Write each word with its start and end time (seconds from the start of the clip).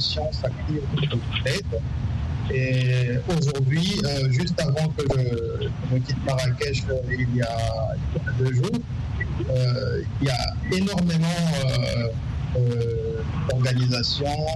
s'active 0.00 0.82
contre 1.10 1.44
l'aide. 1.44 1.80
Et 2.52 3.18
aujourd'hui, 3.28 4.00
euh, 4.04 4.30
juste 4.30 4.60
avant 4.60 4.88
que 4.88 5.02
je, 5.02 5.98
quitte 5.98 6.24
Marrakech 6.26 6.82
euh, 6.90 7.00
il, 7.10 7.36
y 7.36 7.42
a, 7.42 7.94
deux 8.38 8.52
jours, 8.52 8.80
euh, 9.48 10.02
il 10.20 10.26
y 10.26 10.30
a 10.30 10.76
énormément 10.76 11.26
d'organisations, 13.48 14.46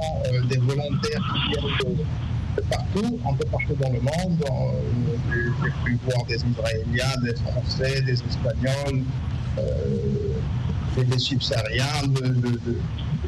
des 0.48 0.58
volontaires 0.58 1.32
qui 1.32 1.60
viennent 1.60 1.96
de, 2.56 2.62
partout, 2.62 3.20
un 3.26 3.32
peu 3.34 3.44
partout 3.46 3.74
dans 3.80 3.90
le 3.90 4.00
monde. 4.00 4.44
J'ai 5.32 5.70
pu 5.84 5.98
voir 6.04 6.24
des 6.26 6.36
Israéliens, 6.36 7.20
des 7.24 7.34
Français, 7.36 8.02
des 8.02 8.12
Espagnols, 8.22 9.02
des 10.96 11.18
subsahariens, 11.18 12.06
de, 12.08 12.58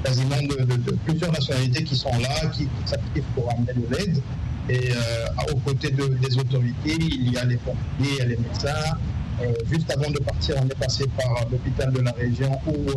quasiment 0.04 0.42
de, 0.42 0.92
plusieurs 1.04 1.32
nationalités 1.32 1.84
qui 1.84 1.96
sont 1.96 2.10
là, 2.18 2.46
qui, 2.52 2.68
s'activent 2.86 3.22
pour 3.34 3.50
amener 3.50 3.72
de 3.74 3.94
l'aide. 3.94 4.22
Et 4.68 4.92
euh, 4.92 5.52
aux 5.52 5.56
côtés 5.58 5.90
des 5.90 6.38
autorités, 6.38 6.96
il 7.00 7.32
y 7.32 7.36
a 7.36 7.44
les 7.44 7.56
pompiers, 7.56 7.78
il 8.00 8.16
y 8.16 8.20
a 8.20 8.24
les 8.26 8.36
médecins. 8.36 8.98
Euh, 9.42 9.52
juste 9.70 9.90
avant 9.90 10.10
de 10.10 10.18
partir, 10.18 10.56
on 10.62 10.66
est 10.66 10.78
passé 10.78 11.04
par 11.16 11.48
l'hôpital 11.50 11.92
de 11.92 12.00
la 12.00 12.12
région 12.12 12.50
où 12.66 12.90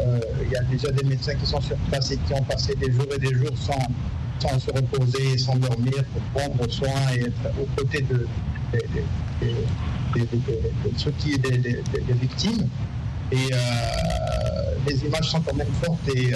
euh, 0.00 0.20
il 0.42 0.50
y 0.50 0.56
a 0.56 0.62
déjà 0.62 0.90
des 0.90 1.04
médecins 1.04 1.34
qui 1.34 1.46
sont 1.46 1.60
sur 1.60 1.76
place 1.76 2.10
et 2.10 2.16
qui 2.16 2.32
ont 2.32 2.42
passé 2.42 2.74
des 2.74 2.90
jours 2.90 3.06
et 3.14 3.18
des 3.18 3.34
jours 3.34 3.56
sans, 3.56 3.78
sans 4.40 4.58
se 4.58 4.70
reposer, 4.70 5.38
sans 5.38 5.56
dormir, 5.56 6.02
pour 6.12 6.22
prendre 6.42 6.70
soin 6.72 6.88
et 7.14 7.20
être 7.20 7.60
aux 7.60 7.68
côtés 7.76 8.02
de, 8.02 8.26
ceux 10.96 11.12
qui 11.18 11.38
des, 11.38 11.58
des, 11.58 11.82
victimes. 12.20 12.68
Et 13.34 13.50
les 14.86 15.04
images 15.04 15.30
sont 15.30 15.40
quand 15.40 15.54
même 15.54 15.72
fortes 15.82 16.08
et 16.14 16.32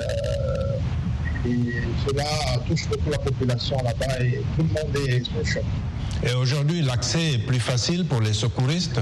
et 1.47 1.73
cela 2.07 2.25
touche 2.67 2.89
beaucoup 2.89 3.11
la 3.11 3.19
population 3.19 3.77
là-bas 3.77 4.21
et 4.21 4.43
tout 4.57 4.65
le 4.65 4.69
monde 4.69 5.09
est 5.09 5.25
sous 5.25 5.45
choc. 5.45 5.63
Et 6.27 6.33
aujourd'hui, 6.33 6.83
l'accès 6.83 7.35
est 7.35 7.39
plus 7.39 7.61
facile 7.61 8.05
pour 8.07 8.21
les 8.21 8.33
secouristes? 8.33 9.01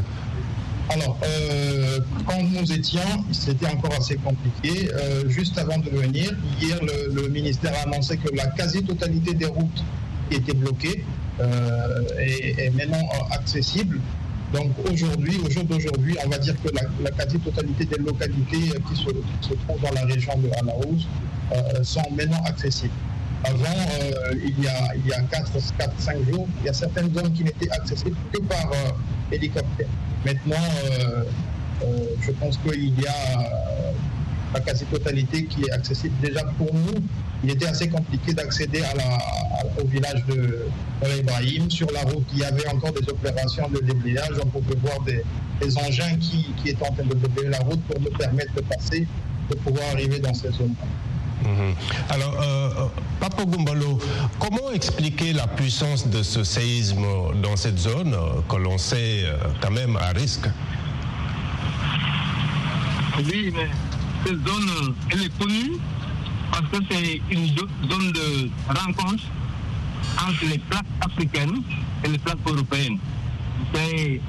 Alors, 0.89 1.19
euh, 1.25 1.99
quand 2.27 2.43
nous 2.43 2.73
étions, 2.73 3.01
c'était 3.33 3.67
encore 3.67 3.95
assez 3.99 4.17
compliqué. 4.17 4.89
Euh, 4.93 5.29
juste 5.29 5.59
avant 5.59 5.79
de 5.79 5.91
venir, 5.91 6.33
hier, 6.61 6.79
le, 6.83 7.29
ministère 7.29 7.73
a 7.75 7.89
annoncé 7.89 8.19
que 8.19 8.29
la 8.35 8.47
quasi-totalité 8.49 9.35
des 9.35 9.47
routes 9.47 9.83
étaient 10.31 10.55
bloquées 10.55 11.05
euh, 11.41 12.05
et 12.21 12.67
est 12.67 12.71
maintenant 12.71 13.09
accessible. 13.33 14.01
Donc 14.53 14.73
aujourd'hui, 14.91 15.39
au 15.45 15.51
jour 15.51 15.65
d'aujourd'hui, 15.65 16.17
on 16.25 16.29
va 16.29 16.39
dire 16.39 16.55
que 16.63 16.69
la, 17.03 17.11
quasi-totalité 17.11 17.85
des 17.85 17.99
localités 17.99 18.79
qui 18.89 18.97
se, 18.97 19.55
trouvent 19.55 19.81
dans 19.83 19.93
la 19.93 20.05
région 20.05 20.37
de 20.39 20.49
Alaouz 20.59 21.07
euh, 21.53 21.83
sont 21.83 22.09
maintenant 22.17 22.43
accessibles. 22.47 22.93
Avant, 23.45 23.65
euh, 23.65 24.35
il 24.35 24.63
y 24.63 24.69
a, 24.69 24.95
il 24.95 25.07
y 25.07 25.13
a 25.13 25.21
4, 25.23 25.51
4, 25.79 25.93
5 25.99 26.31
jours, 26.31 26.47
il 26.61 26.67
y 26.67 26.69
a 26.69 26.73
certaines 26.73 27.13
zones 27.13 27.33
qui 27.33 27.45
n'étaient 27.45 27.71
accessibles 27.71 28.17
que 28.33 28.41
par 28.43 28.71
euh, 28.73 28.91
hélicoptère. 29.33 29.89
Maintenant, 30.25 30.57
je 32.21 32.31
pense 32.33 32.57
qu'il 32.59 33.01
y 33.01 33.07
a 33.07 33.93
la 34.55 34.61
quasi-totalité 34.61 35.45
qui 35.45 35.63
est 35.63 35.73
accessible. 35.73 36.15
Déjà 36.23 36.45
pour 36.59 36.73
nous, 36.73 36.95
il 37.45 37.51
était 37.51 37.67
assez 37.67 37.89
compliqué 37.89 38.33
d'accéder 38.33 38.83
au 39.83 39.87
village 39.87 40.25
de 40.27 40.67
Ibrahim. 41.19 41.71
Sur 41.71 41.91
la 41.93 42.03
route, 42.03 42.27
il 42.33 42.39
y 42.41 42.45
avait 42.45 42.67
encore 42.69 42.93
des 42.93 43.09
opérations 43.09 43.69
de 43.69 43.81
déblayage. 43.81 44.37
On 44.43 44.47
pouvait 44.47 44.77
voir 44.83 45.01
des, 45.03 45.23
engins 45.79 46.17
qui, 46.21 46.53
qui, 46.57 46.71
étaient 46.71 46.89
en 46.89 46.93
train 46.93 47.05
de 47.05 47.15
déblayer 47.15 47.51
la 47.51 47.59
route 47.59 47.83
pour 47.85 48.01
nous 48.01 48.17
permettre 48.17 48.55
de 48.55 48.63
passer, 48.63 49.07
de 49.51 49.55
pouvoir 49.57 49.85
arriver 49.93 50.19
dans 50.19 50.35
ces 50.35 50.51
zones. 50.51 50.75
Mhm. 51.43 51.75
Alors, 52.09 52.35
euh, 52.41 52.71
euh, 52.79 52.87
Papo 53.21 53.47
Gumbalo, 53.47 53.99
comment 54.39 54.71
expliquer 54.73 55.33
la 55.33 55.47
puissance 55.47 56.09
de 56.09 56.23
ce 56.23 56.45
séisme 56.45 57.05
dans 57.43 57.57
cette 57.57 57.79
zone 57.79 58.15
euh, 58.15 58.41
que 58.49 58.57
l'on 58.57 58.79
sait 58.79 59.25
quand 59.61 59.71
même 59.71 59.97
à 59.97 60.09
risque? 60.09 60.49
Oui, 63.19 63.53
mais 63.55 63.69
cette 64.27 64.49
zone, 64.49 64.95
elle 65.11 65.23
est 65.23 65.39
connue 65.39 65.73
parce 66.51 66.65
que 66.73 66.79
c'est 66.91 67.21
une 67.31 67.47
zone 67.47 68.13
de 68.13 68.51
rencontre 68.67 69.23
entre 70.19 70.45
les 70.51 70.59
plaques 70.59 70.85
africaines 71.01 71.63
et 72.05 72.09
les 72.09 72.19
plaques 72.19 72.39
européennes. 72.45 72.99
C'est 73.73 74.21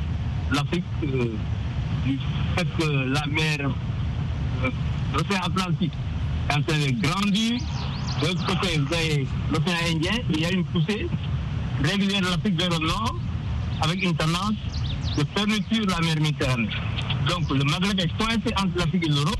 l'Afrique 0.52 0.84
du 1.02 2.19
fait 2.56 2.68
que 2.78 2.88
la 3.12 3.25
mer, 3.28 3.72
l'océan 5.13 5.41
Atlantique, 5.44 5.94
quand 6.50 6.62
elle 6.69 7.00
grandit, 7.00 7.57
de 8.22 8.28
l'autre 8.28 8.46
côté, 8.46 8.78
vous 8.78 9.53
l'océan 9.53 9.96
Indien, 9.96 10.12
il 10.30 10.41
y 10.41 10.46
a 10.46 10.52
une 10.52 10.66
poussée 10.66 11.07
régulière 11.84 12.22
de 12.22 12.28
l'Afrique 12.28 12.59
vers 12.59 12.69
le 12.69 12.86
nord, 12.86 13.16
avec 13.81 14.03
une 14.03 14.16
tendance 14.16 14.53
de 15.18 15.24
fermeture 15.36 15.86
de 15.86 15.91
la 15.91 16.02
mer 16.02 16.16
Méditerranée. 16.22 16.69
Donc 17.28 17.50
le 17.50 17.63
Maghreb 17.63 18.00
est 18.00 18.18
coincé 18.18 18.53
entre 18.57 18.78
l'Afrique 18.78 19.06
et 19.06 19.09
l'Europe. 19.09 19.37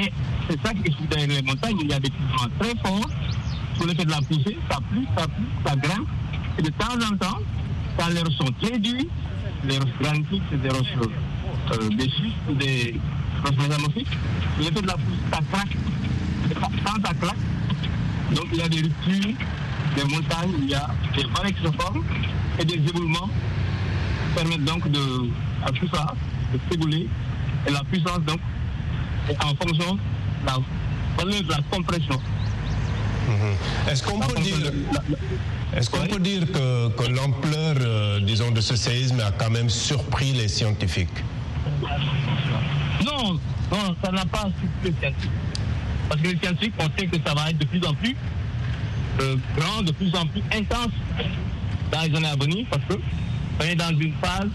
Et 0.00 0.12
c'est 0.48 0.60
ça 0.62 0.72
qui 0.74 0.90
est 0.90 1.06
derrière 1.08 1.28
les 1.28 1.42
montagnes. 1.42 1.78
Il 1.82 1.90
y 1.90 1.94
a 1.94 2.00
des 2.00 2.10
mouvements 2.10 2.48
très 2.58 2.74
forts 2.82 3.08
pour 3.76 3.86
l'effet 3.86 4.04
de 4.04 4.10
la 4.10 4.20
poussée. 4.22 4.56
Ça 4.70 4.78
plie, 4.90 5.06
ça 5.16 5.26
plie, 5.26 5.46
ça 5.64 5.76
grimpe. 5.76 6.08
Et 6.58 6.62
de 6.62 6.68
temps 6.70 6.94
en 6.94 7.16
temps, 7.16 7.38
quand 7.98 8.08
les 8.08 8.20
roches 8.20 8.36
sont 8.38 8.52
très 8.60 8.78
dures, 8.78 9.04
les 9.64 9.78
roches 9.78 9.98
granitiques, 10.00 10.42
c'est 10.50 10.60
des 10.60 10.68
roches 10.68 10.94
euh, 11.72 11.88
des 11.90 12.08
schistes, 12.10 12.58
des 12.58 13.00
roches 13.44 13.56
métamorphiques, 13.58 14.18
l'effet 14.58 14.82
de 14.82 14.86
la 14.86 14.94
poussée, 14.94 15.18
ça 15.32 15.38
craque. 15.52 15.76
Quand 16.84 17.06
ça 17.06 17.14
claque, 17.14 17.36
donc 18.34 18.46
il 18.52 18.58
y 18.58 18.62
a 18.62 18.68
des 18.68 18.82
ruptures, 18.82 19.34
des 19.96 20.04
montagnes, 20.04 20.54
il 20.62 20.68
y 20.68 20.74
a 20.74 20.88
des 21.16 21.24
vallées 21.24 21.52
qui 21.52 21.62
se 21.62 21.72
forment 21.72 22.04
et 22.58 22.64
des 22.64 22.74
éboulements 22.74 23.28
permettent 24.34 24.64
donc 24.64 24.90
de, 24.90 25.30
à 25.64 25.70
tout 25.70 25.86
ça 25.92 26.14
de 26.52 26.58
s'ébouler. 26.70 27.08
Et 27.66 27.70
la 27.70 27.84
puissance 27.84 28.20
donc 28.20 28.40
est 29.28 29.44
en 29.44 29.54
fonction 29.54 29.94
de 29.94 30.46
la 30.46 30.58
valeur 31.16 31.42
de 31.42 31.50
la 31.50 31.60
compression. 31.70 32.18
Est-ce 33.88 34.02
qu'on 34.02 34.18
peut 34.18 34.40
dire, 34.40 34.56
est-ce 35.76 35.90
qu'on 35.90 36.06
peut 36.06 36.18
dire 36.18 36.42
que, 36.52 36.88
que 36.90 37.10
l'ampleur, 37.10 37.76
euh, 37.80 38.20
disons, 38.20 38.50
de 38.50 38.60
ce 38.60 38.76
séisme 38.76 39.20
a 39.20 39.30
quand 39.30 39.50
même 39.50 39.70
surpris 39.70 40.32
les 40.32 40.48
scientifiques? 40.48 41.08
Non, 43.04 43.34
non, 43.70 43.96
ça 44.04 44.12
n'a 44.12 44.24
pas 44.26 44.42
surpris 44.42 44.84
les 44.84 44.92
scientifiques. 45.00 45.30
Parce 46.08 46.20
que 46.20 46.28
les 46.28 46.38
scientifiques, 46.38 46.74
on 46.78 46.98
sait 46.98 47.06
que 47.06 47.16
ça 47.24 47.34
va 47.34 47.50
être 47.50 47.58
de 47.58 47.64
plus 47.64 47.84
en 47.86 47.94
plus 47.94 48.16
euh, 49.20 49.36
grand, 49.56 49.82
de 49.82 49.92
plus 49.92 50.14
en 50.14 50.26
plus 50.26 50.42
intense 50.56 50.92
dans 51.90 52.00
les 52.00 52.16
années 52.16 52.28
à 52.28 52.36
venir, 52.36 52.66
parce 52.70 52.82
que 52.88 52.94
on 53.60 53.64
est 53.64 53.74
dans 53.74 53.98
une 53.98 54.14
phase 54.22 54.48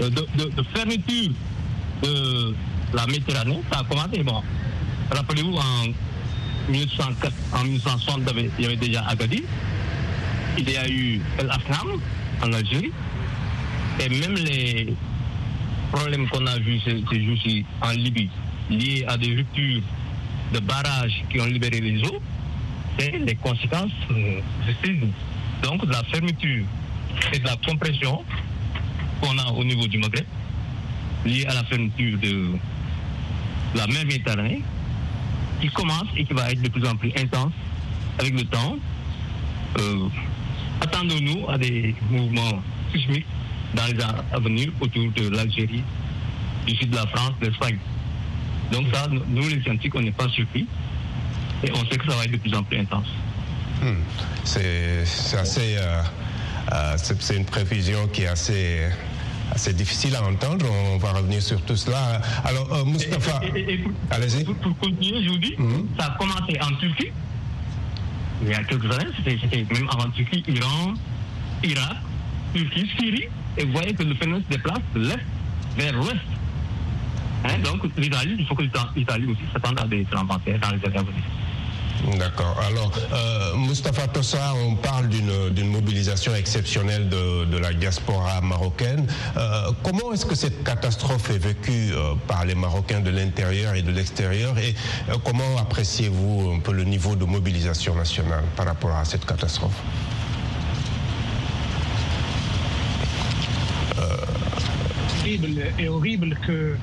euh, 0.00 0.10
de, 0.10 0.62
fermeture 0.74 1.32
de 2.02 2.54
la 2.92 3.06
Méditerranée. 3.06 3.60
Ça 3.72 3.80
a 3.80 3.84
commencé, 3.84 4.22
bon, 4.22 4.42
rappelez-vous, 5.10 5.56
en 5.56 6.72
1904, 6.72 7.32
en 7.54 7.64
1960, 7.64 8.20
il 8.58 8.64
y 8.64 8.66
avait 8.66 8.76
déjà 8.76 9.04
Agadir, 9.06 9.42
il 10.58 10.70
y 10.70 10.76
a 10.76 10.88
eu 10.88 11.20
El 11.38 11.50
Afnam 11.50 12.00
en 12.42 12.52
Algérie, 12.52 12.92
et 14.00 14.08
même 14.08 14.34
les 14.34 14.94
problèmes 15.92 16.28
qu'on 16.28 16.46
a 16.46 16.58
vus 16.58 16.80
ces, 16.84 17.24
jours-ci 17.24 17.64
en 17.80 17.90
Libye, 17.90 18.28
liés 18.70 19.04
à 19.06 19.16
des 19.16 19.34
ruptures 19.34 19.82
de 20.52 20.58
barrages 20.60 21.24
qui 21.30 21.40
ont 21.40 21.46
libéré 21.46 21.80
les 21.80 22.02
eaux, 22.04 22.20
c'est 22.98 23.18
les 23.18 23.34
conséquences 23.36 23.90
euh, 24.10 24.40
Donc 25.62 25.84
la 25.86 26.02
fermeture 26.04 26.64
et 27.32 27.38
de 27.38 27.44
la 27.44 27.56
compression 27.66 28.24
qu'on 29.20 29.38
a 29.38 29.50
au 29.52 29.64
niveau 29.64 29.86
du 29.86 29.98
Maghreb, 29.98 30.26
liée 31.24 31.46
à 31.46 31.54
la 31.54 31.64
fermeture 31.64 32.18
de 32.18 32.50
la 33.76 33.86
mer 33.86 34.04
Méditerranée, 34.06 34.62
qui 35.60 35.68
commence 35.68 36.06
et 36.16 36.24
qui 36.24 36.32
va 36.32 36.50
être 36.50 36.62
de 36.62 36.68
plus 36.68 36.86
en 36.86 36.96
plus 36.96 37.12
intense 37.16 37.52
avec 38.18 38.34
le 38.34 38.44
temps. 38.44 38.76
Euh, 39.78 40.08
attendons-nous 40.80 41.48
à 41.48 41.58
des 41.58 41.94
mouvements 42.10 42.62
sismiques 42.92 43.26
dans 43.74 43.84
les 43.84 44.02
années 44.02 44.22
à 44.32 44.38
venir 44.38 44.68
autour 44.80 45.10
de 45.12 45.28
l'Algérie, 45.28 45.82
du 46.66 46.76
sud 46.76 46.90
de 46.90 46.96
la 46.96 47.06
France, 47.08 47.32
de 47.40 47.46
l'Espagne. 47.46 47.78
Donc 48.72 48.86
ça, 48.92 49.06
nous 49.08 49.48
les 49.48 49.62
scientifiques, 49.62 49.94
on 49.94 50.02
n'est 50.02 50.10
pas 50.12 50.28
surpris 50.28 50.66
et 51.62 51.70
on 51.72 51.90
sait 51.90 51.98
que 51.98 52.10
ça 52.10 52.16
va 52.16 52.24
être 52.24 52.32
de 52.32 52.36
plus 52.38 52.54
en 52.54 52.62
plus 52.62 52.78
intense. 52.78 53.08
Hmm. 53.82 54.00
C'est 54.44 55.04
assez... 55.38 55.76
Euh, 55.76 56.02
euh, 56.72 56.96
c'est 56.98 57.36
une 57.36 57.44
prévision 57.44 58.08
qui 58.08 58.22
est 58.22 58.26
assez 58.26 58.80
assez 59.52 59.72
difficile 59.72 60.16
à 60.16 60.22
entendre. 60.22 60.66
On 60.92 60.98
va 60.98 61.12
revenir 61.12 61.42
sur 61.42 61.60
tout 61.62 61.76
cela. 61.76 62.20
Alors, 62.44 62.72
euh, 62.72 62.84
Moustapha, 62.84 63.40
allez-y. 64.10 64.44
Pour, 64.44 64.78
continuer, 64.78 65.24
je 65.24 65.30
vous 65.30 65.38
dis, 65.38 65.54
mhm. 65.58 65.88
ça 65.98 66.06
a 66.06 66.10
commencé 66.18 66.58
en 66.60 66.74
Turquie. 66.76 67.10
Il 68.42 68.48
y 68.48 68.54
a 68.54 68.62
quelques 68.64 68.84
années, 68.84 69.10
c'était 69.24 69.66
même 69.72 69.88
avant 69.90 70.10
Turquie, 70.10 70.44
Iran, 70.48 70.94
Irak, 71.64 71.96
Turquie, 72.54 72.90
Syrie. 72.98 73.28
Et 73.56 73.64
vous 73.64 73.72
voyez 73.72 73.94
que 73.94 74.02
le 74.02 74.14
phénomène 74.14 74.42
se 74.44 74.54
déplace 74.54 74.80
de 74.94 75.00
l'Est 75.00 75.24
vers 75.76 75.92
l'Ouest. 75.94 76.16
Hein, 77.44 77.58
donc, 77.64 77.82
l'Italie, 77.96 78.36
il 78.38 78.46
faut 78.46 78.54
que 78.54 78.62
l'Italie 78.62 79.26
aussi 79.26 79.42
s'attende 79.52 79.78
à 79.80 79.86
des 79.86 80.04
tremblements 80.04 80.38
dans 80.44 80.50
les 80.52 80.86
années 80.86 80.98
à 80.98 81.02
venir. 81.02 81.22
D'accord. 82.18 82.56
Alors, 82.68 82.92
euh, 83.12 83.56
Mustapha 83.56 84.06
Tossa, 84.08 84.54
on 84.66 84.74
parle 84.76 85.08
d'une 85.08 85.70
mobilisation 85.70 86.34
exceptionnelle 86.34 87.08
de, 87.08 87.56
la 87.58 87.72
diaspora 87.72 88.40
marocaine. 88.42 89.06
Euh, 89.36 89.70
comment 89.82 90.12
est-ce 90.12 90.26
que 90.26 90.34
cette 90.34 90.62
catastrophe 90.62 91.30
est 91.30 91.38
vécue 91.38 91.92
euh, 91.92 92.14
par 92.28 92.44
les 92.44 92.54
Marocains 92.54 93.00
de 93.00 93.10
l'intérieur 93.10 93.74
et 93.74 93.82
de 93.82 93.90
l'extérieur? 93.90 94.58
Et 94.58 94.74
comment 95.24 95.56
appréciez-vous 95.58 96.52
un 96.56 96.60
peu 96.60 96.72
le 96.72 96.84
niveau 96.84 97.16
de 97.16 97.24
mobilisation 97.24 97.94
nationale 97.94 98.44
par 98.56 98.66
rapport 98.66 98.94
à 98.94 99.04
cette 99.04 99.24
catastrophe? 99.24 99.80
Horrible 105.20 105.62
et 105.78 105.88
horrible 105.88 106.38
que 106.46 106.76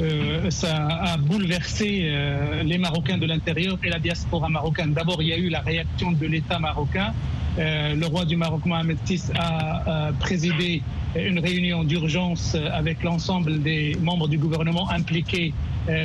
euh, 0.00 0.50
ça 0.50 0.86
a 0.86 1.16
bouleversé 1.16 2.02
euh, 2.04 2.62
les 2.62 2.78
Marocains 2.78 3.18
de 3.18 3.26
l'intérieur 3.26 3.78
et 3.82 3.88
la 3.88 3.98
diaspora 3.98 4.48
marocaine. 4.48 4.92
D'abord, 4.92 5.22
il 5.22 5.28
y 5.28 5.32
a 5.32 5.38
eu 5.38 5.48
la 5.48 5.60
réaction 5.60 6.12
de 6.12 6.26
l'État 6.26 6.58
marocain. 6.58 7.12
Euh, 7.58 7.94
le 7.94 8.06
roi 8.06 8.24
du 8.24 8.36
Maroc, 8.36 8.64
Mohamed 8.66 8.98
VI, 9.06 9.20
a 9.34 10.12
présidé 10.20 10.82
une 11.16 11.40
réunion 11.40 11.84
d'urgence 11.84 12.54
avec 12.72 13.02
l'ensemble 13.02 13.62
des 13.62 13.96
membres 14.00 14.28
du 14.28 14.38
gouvernement 14.38 14.90
impliqués 14.90 15.54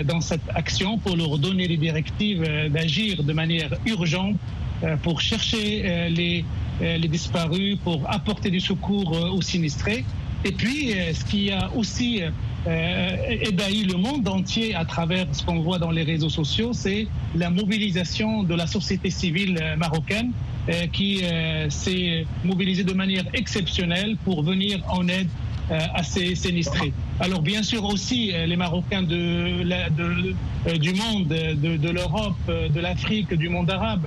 dans 0.06 0.22
cette 0.22 0.48
action 0.56 0.98
pour 0.98 1.18
leur 1.18 1.38
donner 1.38 1.68
les 1.68 1.76
directives 1.76 2.42
d'agir 2.70 3.22
de 3.22 3.34
manière 3.34 3.70
urgente 3.86 4.38
pour 5.04 5.20
chercher 5.20 6.10
les, 6.10 6.46
les 6.82 7.08
disparus, 7.10 7.78
pour 7.84 8.10
apporter 8.10 8.50
du 8.50 8.62
secours 8.62 9.12
aux 9.34 9.42
sinistrés. 9.42 10.06
Et 10.46 10.54
puis, 10.54 10.94
ce 11.14 11.26
qui 11.26 11.52
a 11.52 11.70
aussi 11.76 12.22
ébahi 12.68 13.84
le 13.84 13.98
monde 13.98 14.28
entier 14.28 14.74
à 14.76 14.86
travers 14.86 15.26
ce 15.32 15.44
qu'on 15.44 15.60
voit 15.60 15.80
dans 15.80 15.92
les 15.92 16.04
réseaux 16.04 16.30
sociaux, 16.30 16.72
c'est 16.74 17.08
la 17.36 17.50
mobilisation 17.50 18.44
de 18.44 18.56
la 18.56 18.68
société 18.68 19.10
civile 19.10 19.58
euh, 19.62 19.76
marocaine 19.76 20.32
euh, 20.70 20.88
qui 20.88 21.24
s'est 21.70 22.26
mobilisée 22.44 22.84
de 22.84 22.94
manière 22.94 23.26
exceptionnelle 23.34 24.16
pour 24.24 24.44
venir 24.44 24.80
en 24.90 25.08
aide 25.08 25.28
à 25.70 26.04
ces 26.04 26.36
sinistrés. 26.36 26.92
Alors 27.22 27.42
bien 27.42 27.64
sûr 27.64 27.86
aussi 27.86 28.34
les 28.34 28.58
Marocains 28.58 29.02
de, 29.02 29.64
du 30.78 30.94
monde, 30.94 31.28
de, 31.30 31.78
de 31.78 31.90
l'Europe, 31.90 32.36
de 32.48 32.80
l'Afrique, 32.82 33.34
du 33.34 33.48
monde 33.48 33.72
arabe, 33.72 34.06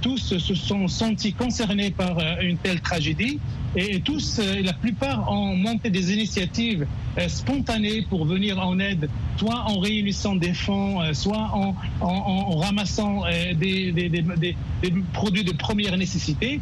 tous 0.00 0.38
se 0.38 0.54
sont 0.54 0.88
sentis 0.88 1.32
concernés 1.32 1.90
par 1.90 2.16
une 2.40 2.56
telle 2.58 2.80
tragédie 2.80 3.40
et 3.76 4.00
tous, 4.00 4.38
euh, 4.38 4.62
la 4.62 4.72
plupart 4.72 5.30
ont 5.32 5.56
monté 5.56 5.90
des 5.90 6.12
initiatives 6.12 6.86
euh, 7.18 7.28
spontanées 7.28 8.02
pour 8.02 8.24
venir 8.24 8.64
en 8.64 8.78
aide, 8.78 9.08
soit 9.36 9.64
en 9.66 9.80
réunissant 9.80 10.36
des 10.36 10.54
fonds, 10.54 11.00
euh, 11.00 11.12
soit 11.12 11.50
en, 12.00 12.56
ramassant 12.56 13.24
des, 13.58 13.90
des, 13.92 14.56
produits 15.12 15.44
de 15.44 15.52
première 15.52 15.96
nécessité. 15.96 16.60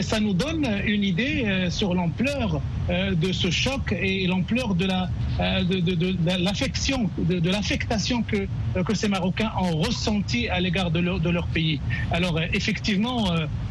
Ça 0.00 0.20
nous 0.20 0.32
donne 0.32 0.66
une 0.86 1.04
idée 1.04 1.66
sur 1.68 1.94
l'ampleur 1.94 2.60
de 2.88 3.32
ce 3.32 3.50
choc 3.50 3.92
et 3.92 4.26
l'ampleur 4.26 4.74
de 4.74 4.86
la 4.86 5.08
de, 5.62 6.42
l'affection, 6.42 7.10
de, 7.18 7.50
l'affectation 7.50 8.22
que, 8.22 8.46
que 8.82 8.94
ces 8.94 9.08
Marocains 9.08 9.52
ont 9.60 9.76
ressenti 9.76 10.48
à 10.48 10.60
l'égard 10.60 10.90
de 10.90 11.00
leur, 11.00 11.20
de 11.20 11.30
leur 11.30 11.46
pays. 11.48 11.80
Alors 12.12 12.40
effectivement, 12.52 13.26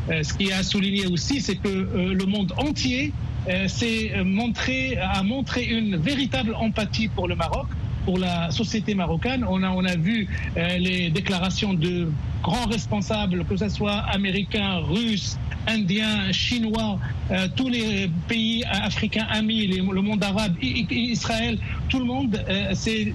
ce 0.09 0.33
qui 0.33 0.51
a 0.51 0.61
souligné 0.61 1.07
aussi, 1.07 1.41
c'est 1.41 1.55
que 1.55 1.67
le 1.67 2.25
monde 2.25 2.53
entier 2.57 3.11
euh, 3.49 3.65
c'est 3.67 4.23
montré, 4.23 4.97
a 4.97 5.21
montré 5.23 5.65
une 5.65 5.97
véritable 5.97 6.55
empathie 6.55 7.09
pour 7.09 7.27
le 7.27 7.35
Maroc 7.35 7.67
pour 8.05 8.17
la 8.17 8.51
société 8.51 8.95
marocaine. 8.95 9.45
On 9.47 9.63
a, 9.63 9.69
on 9.69 9.83
a 9.85 9.95
vu 9.95 10.27
euh, 10.57 10.77
les 10.77 11.09
déclarations 11.09 11.73
de 11.73 12.09
grands 12.41 12.65
responsables, 12.67 13.45
que 13.45 13.55
ce 13.55 13.69
soit 13.69 13.99
américains, 14.11 14.79
russes, 14.79 15.37
indiens, 15.67 16.31
chinois, 16.31 16.99
euh, 17.31 17.47
tous 17.55 17.69
les 17.69 18.09
pays 18.27 18.63
africains 18.65 19.27
amis, 19.29 19.67
le 19.67 20.01
monde 20.01 20.23
arabe, 20.23 20.55
Israël, 20.61 21.57
tout 21.89 21.99
le 21.99 22.05
monde 22.05 22.43
s'est 22.73 23.13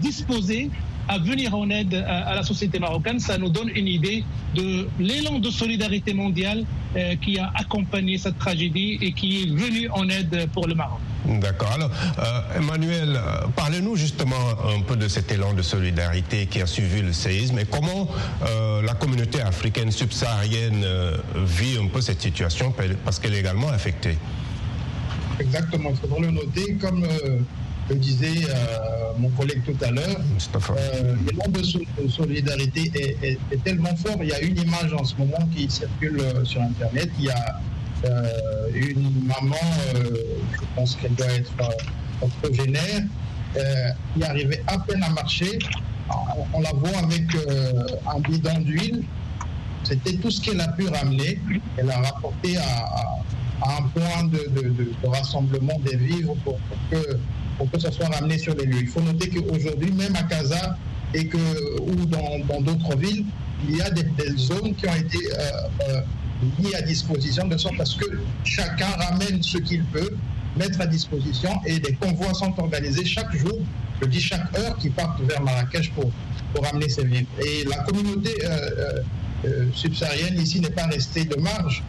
disposé 0.00 0.70
à 1.08 1.18
venir 1.18 1.54
en 1.54 1.68
aide 1.70 1.94
à, 1.94 2.34
la 2.34 2.42
société 2.42 2.78
marocaine. 2.78 3.20
Ça 3.20 3.38
nous 3.38 3.48
donne 3.48 3.68
une 3.68 3.88
idée 3.88 4.24
de 4.54 4.88
l'élan 4.98 5.38
de 5.38 5.50
solidarité 5.50 6.14
mondiale 6.14 6.64
euh, 6.96 7.14
qui 7.16 7.38
a 7.38 7.52
accompagné 7.54 8.18
cette 8.18 8.38
tragédie 8.38 8.98
et 9.00 9.12
qui 9.12 9.42
est 9.42 9.50
venu 9.50 9.88
en 9.90 10.08
aide 10.08 10.48
pour 10.52 10.66
le 10.66 10.74
Maroc. 10.74 11.00
D'accord. 11.24 11.72
Alors, 11.72 11.90
euh, 12.18 12.58
Emmanuel, 12.58 13.16
euh, 13.16 13.46
parlez-nous 13.56 13.96
justement 13.96 14.36
un 14.76 14.80
peu 14.82 14.96
de 14.96 15.08
cet 15.08 15.32
élan 15.32 15.54
de 15.54 15.62
solidarité 15.62 16.46
qui 16.46 16.60
a 16.60 16.66
suivi 16.66 17.02
le 17.02 17.12
séisme 17.12 17.58
et 17.58 17.64
comment 17.64 18.08
la 18.82 18.94
communauté 18.94 19.40
africaine 19.40 19.90
subsaharienne 19.90 20.84
vit 21.36 21.78
un 21.82 21.88
peu 21.88 22.00
cette 22.00 22.20
situation 22.20 22.74
parce 23.04 23.18
qu'elle 23.18 23.34
est 23.34 23.40
également 23.40 23.68
affectée. 23.68 24.18
Exactement, 25.40 25.90
il 25.90 25.96
faudra 25.96 26.20
le 26.20 26.30
noter 26.30 26.74
comme 26.74 27.06
le 27.88 27.96
disait 27.96 28.46
euh, 28.48 29.12
mon 29.18 29.28
collègue 29.30 29.62
tout 29.64 29.84
à 29.84 29.90
l'heure, 29.90 30.20
euh, 30.70 31.16
l'élan 31.26 31.44
de 31.48 32.08
solidarité 32.08 32.90
est, 33.22 33.64
tellement 33.64 33.94
fort. 33.96 34.16
Il 34.22 34.28
y 34.28 34.32
a 34.32 34.40
une 34.40 34.58
image 34.58 34.92
en 34.92 35.04
ce 35.04 35.14
moment 35.16 35.48
qui 35.54 35.68
circule 35.70 36.20
euh, 36.20 36.44
sur 36.44 36.62
Internet. 36.62 37.10
Il 37.18 37.26
y 37.26 37.30
a 37.30 37.60
une 38.74 39.26
maman, 39.26 39.56
je 39.94 40.64
pense 40.76 40.96
qu'elle 40.96 41.14
doit 41.14 41.26
être 41.26 41.52
octogénaire, 42.22 43.02
qui 44.14 44.24
arrivait 44.24 44.62
à 44.66 44.78
peine 44.78 45.02
à 45.02 45.10
marcher. 45.10 45.58
On, 46.52 46.60
la 46.60 46.72
voit 46.72 46.98
avec 46.98 47.24
un 48.06 48.20
bidon 48.20 48.60
d'huile. 48.60 49.04
C'était 49.84 50.14
tout 50.14 50.30
ce 50.30 50.40
qu'elle 50.40 50.60
a 50.60 50.68
pu 50.68 50.88
ramener. 50.88 51.38
Elle 51.76 51.90
a 51.90 51.98
rapporté 51.98 52.56
à, 52.56 53.78
un 53.78 53.82
point 53.88 54.24
de, 54.24 55.08
rassemblement 55.08 55.78
des 55.84 55.96
vivres 55.96 56.34
pour 56.44 56.58
que 56.90 57.18
pour 57.56 57.70
que 57.70 57.78
ça 57.78 57.92
soit 57.92 58.08
ramené 58.08 58.36
sur 58.36 58.54
les 58.56 58.66
lieux. 58.66 58.80
Il 58.80 58.88
faut 58.88 59.00
noter 59.00 59.28
qu'aujourd'hui, 59.28 59.92
même 59.92 60.16
à 60.16 60.24
Casa 60.24 60.76
et 61.14 61.28
que, 61.28 61.38
ou 61.82 62.04
dans 62.04 62.60
d'autres 62.60 62.96
villes, 62.96 63.24
il 63.68 63.76
y 63.76 63.82
a 63.82 63.90
des, 63.90 64.04
zones 64.36 64.74
qui 64.74 64.88
ont 64.88 64.94
été 64.94 65.18
euh, 65.18 65.50
euh, 65.88 66.00
mises 66.58 66.74
à 66.74 66.82
disposition 66.82 67.46
de 67.46 67.56
sorte 67.56 67.80
à 67.80 67.84
ce 67.84 67.96
que 67.96 68.20
chacun 68.44 68.90
ramène 68.98 69.42
ce 69.42 69.58
qu'il 69.58 69.84
peut 69.84 70.10
mettre 70.56 70.80
à 70.80 70.86
disposition 70.86 71.50
et 71.66 71.78
des 71.78 71.94
convois 71.94 72.32
sont 72.34 72.54
organisés 72.58 73.04
chaque 73.04 73.34
jour, 73.36 73.58
je 74.00 74.06
dis 74.06 74.20
chaque 74.20 74.56
heure, 74.58 74.76
qui 74.78 74.90
partent 74.90 75.20
vers 75.22 75.42
Marrakech 75.42 75.90
pour, 75.92 76.10
pour 76.52 76.64
ramener 76.64 76.88
ces 76.88 77.04
vivres. 77.04 77.28
Et 77.44 77.64
la 77.64 77.78
communauté 77.78 78.30
euh, 78.44 79.66
subsaharienne 79.74 80.40
ici 80.40 80.60
n'est 80.60 80.70
pas 80.70 80.86
restée 80.86 81.24
de 81.24 81.36
marge, 81.36 81.82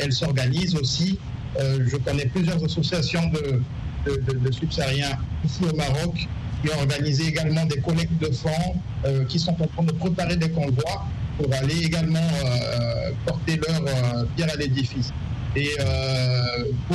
elle 0.00 0.12
s'organise 0.12 0.74
aussi. 0.74 1.18
je 1.58 1.96
connais 1.98 2.26
plusieurs 2.26 2.64
associations 2.64 3.30
de, 3.30 3.62
de, 4.06 4.52
subsahariens 4.52 5.18
ici 5.44 5.60
au 5.70 5.76
Maroc 5.76 6.26
qui 6.62 6.70
ont 6.70 6.78
organisé 6.78 7.28
également 7.28 7.64
des 7.66 7.80
collectes 7.80 8.18
de 8.20 8.30
fonds, 8.32 8.74
euh, 9.04 9.24
qui 9.26 9.38
sont 9.38 9.56
en 9.62 9.66
train 9.66 9.84
de 9.84 9.92
préparer 9.92 10.36
des 10.36 10.50
convois 10.50 11.06
pour 11.38 11.52
aller 11.54 11.84
également 11.84 12.18
euh, 12.18 13.10
porter 13.24 13.56
leur 13.56 13.80
euh, 13.80 14.24
pierre 14.36 14.50
à 14.52 14.56
l'édifice. 14.56 15.12
Et 15.56 15.70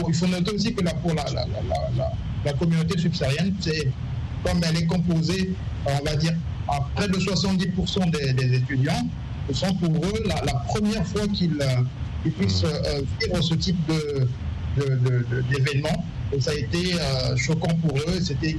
il 0.08 0.14
faut 0.14 0.28
noter 0.28 0.52
aussi 0.52 0.74
que 0.74 0.84
là, 0.84 0.94
pour 0.94 1.14
la, 1.14 1.26
la, 2.46 2.54
communauté 2.54 2.98
subsaharienne, 3.00 3.56
c'est 3.60 3.90
comme 4.46 4.62
elle 4.64 4.78
est 4.78 4.86
composée, 4.86 5.54
on 5.86 6.04
va 6.06 6.16
dire, 6.16 6.34
à 6.70 6.80
près 6.96 7.08
de 7.08 7.16
70% 7.16 8.12
des, 8.12 8.56
étudiants, 8.56 9.08
ce 9.50 9.56
sont 9.56 9.74
pour 9.76 9.90
eux 10.06 10.24
la, 10.26 10.54
première 10.68 11.06
fois 11.06 11.28
qu'ils 11.28 11.58
puissent 12.38 12.64
vivre 13.20 13.42
ce 13.42 13.56
type 13.56 13.92
d'événement 14.78 16.06
ça 16.40 16.52
a 16.52 16.56
été 16.56 16.94
euh, 16.94 17.36
choquant 17.38 17.76
pour 17.76 17.98
eux, 17.98 18.20
c'était 18.22 18.58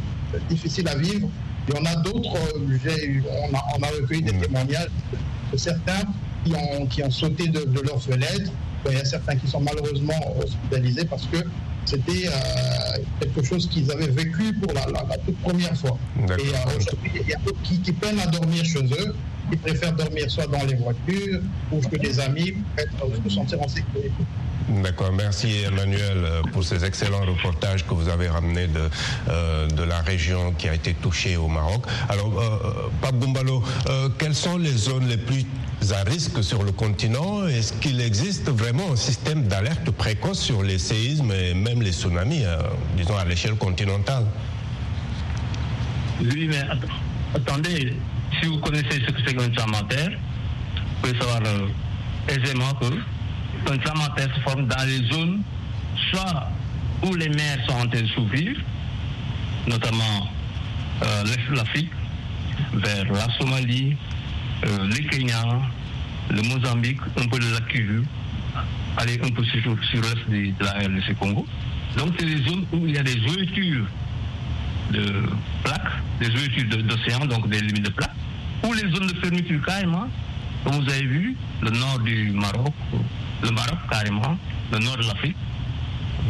difficile 0.48 0.88
à 0.88 0.96
vivre. 0.96 1.28
Il 1.68 1.74
y 1.74 1.78
en 1.78 1.84
a 1.84 1.96
d'autres, 1.96 2.36
euh, 2.36 3.20
on 3.50 3.56
a, 3.56 3.62
on 3.78 3.82
a, 3.82 3.86
recueilli 3.88 4.22
des 4.22 4.32
témoignages 4.32 4.88
certains 5.56 6.02
qui 6.44 6.52
ont, 6.54 6.86
qui 6.86 7.02
ont 7.02 7.10
sauté 7.10 7.48
de, 7.48 7.64
de 7.64 7.80
leurs 7.80 8.02
fenêtres. 8.02 8.52
Il 8.86 8.92
y 8.92 9.00
a 9.00 9.04
certains 9.04 9.36
qui 9.36 9.48
sont 9.48 9.60
malheureusement 9.60 10.36
hospitalisés 10.38 11.06
parce 11.06 11.26
que 11.26 11.38
c'était 11.86 12.26
euh, 12.26 13.02
quelque 13.20 13.42
chose 13.42 13.68
qu'ils 13.68 13.90
avaient 13.90 14.08
vécu 14.08 14.52
pour 14.54 14.72
la, 14.72 14.84
toute 15.24 15.38
première 15.38 15.76
fois. 15.76 15.96
Et 16.18 16.48
aujourd'hui, 16.76 17.10
il 17.14 17.28
y 17.28 17.34
a 17.34 17.38
d'autres 17.38 17.60
qui, 17.62 17.78
qui, 17.80 17.92
peinent 17.92 18.20
à 18.20 18.26
dormir 18.26 18.64
chez 18.64 18.84
eux, 18.84 19.14
qui 19.50 19.56
préfèrent 19.56 19.94
dormir 19.94 20.30
soit 20.30 20.46
dans 20.46 20.64
les 20.64 20.74
voitures 20.74 21.40
ou 21.72 21.80
que 21.80 21.96
des 21.96 22.20
amis 22.20 22.54
pour 22.98 23.10
se 23.24 23.34
sentir 23.34 23.62
en 23.62 23.68
sécurité. 23.68 24.12
D'accord, 24.82 25.12
merci 25.12 25.62
Emmanuel 25.66 26.16
euh, 26.16 26.42
pour 26.52 26.64
ces 26.64 26.84
excellents 26.84 27.24
reportages 27.24 27.86
que 27.86 27.94
vous 27.94 28.08
avez 28.08 28.28
ramenés 28.28 28.66
de, 28.66 28.90
euh, 29.28 29.68
de 29.68 29.82
la 29.82 30.00
région 30.00 30.52
qui 30.52 30.68
a 30.68 30.74
été 30.74 30.94
touchée 30.94 31.36
au 31.36 31.46
Maroc. 31.46 31.84
Alors, 32.08 32.32
euh, 32.40 33.10
Gumbalo, 33.12 33.62
quelles 34.18 34.34
sont 34.34 34.58
les 34.58 34.72
zones 34.72 35.06
les 35.06 35.16
plus 35.16 35.44
à 35.92 36.02
risque 36.02 36.42
sur 36.42 36.62
le 36.64 36.72
continent? 36.72 37.46
Est-ce 37.46 37.74
qu'il 37.74 38.00
existe 38.00 38.48
vraiment 38.50 38.92
un 38.92 38.96
système 38.96 39.44
d'alerte 39.44 39.90
précoce 39.90 40.40
sur 40.40 40.62
les 40.62 40.78
séismes 40.78 41.30
et 41.30 41.54
même 41.54 41.82
les 41.82 41.92
tsunamis, 41.92 42.42
disons 42.96 43.16
à 43.16 43.24
l'échelle 43.24 43.54
continentale? 43.54 44.24
Oui, 46.20 46.48
mais 46.48 46.62
attendez, 47.34 47.94
si 48.40 48.48
vous 48.48 48.58
connaissez 48.58 49.02
ce 49.06 49.12
que 49.12 49.20
c'est 49.26 49.34
qu'un 49.34 49.50
tremblement 49.50 49.86
pouvez 51.02 51.18
savoir 51.18 51.40
aisément 52.28 52.72
que 52.80 53.13
un 53.66 53.76
de 53.76 54.14
terre 54.16 54.34
se 54.34 54.40
forme 54.40 54.66
dans 54.66 54.86
les 54.86 55.06
zones 55.12 55.42
soit 56.10 56.48
où 57.02 57.14
les 57.14 57.28
mers 57.28 57.58
sont 57.66 57.74
en 57.74 57.86
train 57.86 58.02
de 58.02 58.06
s'ouvrir, 58.08 58.56
notamment 59.66 60.28
l'Est 61.24 61.50
de 61.50 61.56
l'Afrique, 61.56 61.90
vers 62.72 63.12
la 63.12 63.28
Somalie, 63.38 63.96
euh, 64.64 64.86
le 64.86 65.08
Kenya, 65.08 65.44
le 66.30 66.42
Mozambique, 66.42 67.00
un 67.18 67.26
peu 67.26 67.38
le 67.38 67.52
lac 67.52 67.82
aller 68.96 69.20
un 69.22 69.30
peu 69.30 69.44
sur, 69.44 69.60
l'est 69.66 70.28
de, 70.28 70.52
de, 70.52 70.64
la 70.64 70.72
RDC 70.72 71.18
Congo. 71.18 71.46
Donc 71.96 72.14
c'est 72.18 72.26
des 72.26 72.42
zones 72.48 72.64
où 72.72 72.86
il 72.86 72.94
y 72.94 72.98
a 72.98 73.02
des 73.02 73.16
ouvertures 73.16 73.86
de 74.92 75.22
plaques, 75.64 75.92
des 76.20 76.28
ouvertures 76.28 76.82
d'océan, 76.84 77.26
donc 77.26 77.48
des 77.48 77.60
limites 77.60 77.84
de 77.84 77.90
plaques, 77.90 78.14
ou 78.64 78.72
les 78.72 78.88
zones 78.92 79.08
de 79.08 79.14
fermeture 79.20 79.60
carrément, 79.66 80.08
comme 80.64 80.82
vous 80.82 80.90
avez 80.90 81.04
vu, 81.04 81.36
le 81.60 81.70
nord 81.70 81.98
du 82.00 82.32
Maroc, 82.32 82.72
le 83.42 83.50
Maroc 83.50 83.78
carrément, 83.90 84.38
le 84.72 84.78
nord 84.78 84.96
de 84.96 85.02
l'Afrique. 85.02 85.36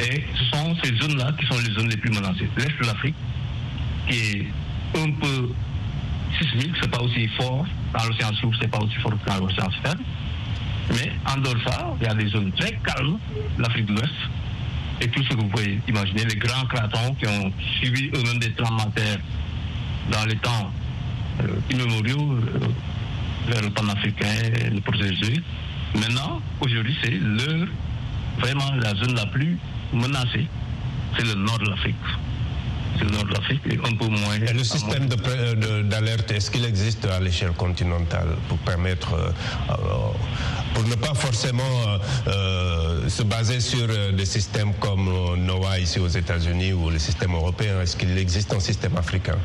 Et 0.01 0.25
ce 0.35 0.45
sont 0.57 0.75
ces 0.83 0.95
zones-là 0.97 1.31
qui 1.39 1.47
sont 1.47 1.61
les 1.61 1.73
zones 1.73 1.89
les 1.89 1.97
plus 1.97 2.11
menacées. 2.11 2.49
L'est 2.57 2.79
de 2.81 2.87
l'Afrique, 2.87 3.15
qui 4.09 4.17
est 4.17 4.47
un 4.99 5.11
peu 5.13 5.51
sismique, 6.39 6.73
c'est 6.81 6.91
pas 6.91 7.01
aussi 7.01 7.29
fort. 7.29 7.65
Dans 7.97 8.05
l'océan 8.07 8.35
Souffle, 8.35 8.57
c'est 8.61 8.71
pas 8.71 8.81
aussi 8.81 8.97
fort 8.97 9.13
que 9.13 9.31
dans 9.31 9.39
l'océan 9.39 9.71
Sphère. 9.71 9.95
Mais 10.91 11.13
en 11.33 11.41
dehors 11.41 11.55
de 11.55 11.61
ça, 11.61 11.95
il 12.01 12.07
y 12.07 12.11
a 12.11 12.15
des 12.15 12.29
zones 12.29 12.53
très 12.53 12.73
calmes, 12.85 13.19
l'Afrique 13.59 13.87
de 13.87 13.93
l'Ouest, 13.93 14.15
et 15.01 15.09
tout 15.09 15.23
ce 15.23 15.29
que 15.29 15.35
vous 15.37 15.49
pouvez 15.49 15.79
imaginer, 15.89 16.25
les 16.25 16.37
grands 16.37 16.67
cratons 16.67 17.15
qui 17.15 17.27
ont 17.27 17.53
suivi 17.79 18.11
eux-mêmes 18.15 18.39
des 18.39 18.53
tremblements 18.53 18.87
de 18.87 18.95
terre 18.95 19.19
dans 20.11 20.25
les 20.27 20.37
temps 20.37 20.71
euh, 21.41 21.47
immémoriaux 21.71 22.33
euh, 22.33 22.59
vers 23.47 23.63
le 23.63 23.71
panafricain, 23.71 24.35
le 24.73 24.81
processus. 24.81 25.41
Maintenant, 25.95 26.41
aujourd'hui, 26.61 26.97
c'est 27.03 27.11
leur, 27.11 27.69
vraiment 28.39 28.71
la 28.77 28.95
zone 28.95 29.15
la 29.15 29.27
plus 29.27 29.59
menacée. 29.93 30.47
C'est 31.17 31.25
le 31.25 31.35
nord 31.35 31.59
de 31.59 31.71
l'Afrique 31.71 31.95
c'est 32.99 33.05
le 33.05 33.11
nord 33.11 33.25
de 33.25 33.33
l'Afrique 33.33 33.63
et 33.67 33.79
un 33.79 33.97
peu 33.97 34.07
moins. 34.07 34.35
Et 34.35 34.53
le 34.53 34.65
système 34.65 35.09
d'alerte, 35.09 36.31
est-ce 36.31 36.51
qu'il 36.51 36.65
existe 36.65 37.05
à 37.07 37.21
l'échelle 37.21 37.53
continentale 37.53 38.37
pour 38.49 38.59
permettre, 38.59 39.15
euh, 39.15 39.31
euh, 39.71 39.75
pour 40.75 40.85
ne 40.85 40.95
pas 40.95 41.15
forcément 41.15 41.63
euh, 42.27 43.09
se 43.09 43.23
baser 43.23 43.61
sur 43.61 43.87
des 44.13 44.27
systèmes 44.27 44.73
comme 44.75 45.11
NOAA 45.39 45.81
ici 45.81 45.99
aux 45.99 46.09
États-Unis 46.09 46.73
ou 46.73 46.91
le 46.91 46.99
système 46.99 47.35
européen? 47.35 47.81
Est-ce 47.81 47.97
qu'il 47.97 48.17
existe 48.17 48.53
un 48.53 48.61
système 48.61 48.97
africain? 48.97 49.39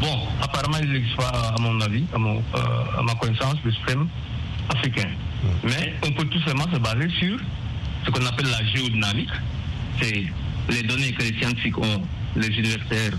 Bon, 0.00 0.18
apparemment, 0.40 0.78
il 0.82 0.92
n'existe 0.92 1.16
pas, 1.16 1.28
à 1.28 1.60
mon 1.60 1.80
avis, 1.80 2.04
à, 2.14 2.18
mon, 2.18 2.42
à 2.54 3.02
ma 3.02 3.14
connaissance, 3.14 3.56
le 3.64 3.72
système 3.72 4.08
africain. 4.68 5.08
Hmm. 5.42 5.48
Mais 5.68 5.94
on 6.06 6.12
peut 6.12 6.24
tout 6.26 6.40
simplement 6.40 6.72
se 6.72 6.78
baser 6.78 7.08
sur 7.18 7.38
ce 8.04 8.10
qu'on 8.10 8.24
appelle 8.26 8.46
la 8.46 8.64
géodynamique. 8.66 9.30
C'est 10.00 10.24
les 10.70 10.82
données 10.84 11.12
que 11.12 11.22
les 11.22 11.38
scientifiques 11.38 11.78
ont, 11.78 12.02
les 12.36 12.48
universitaires, 12.48 13.12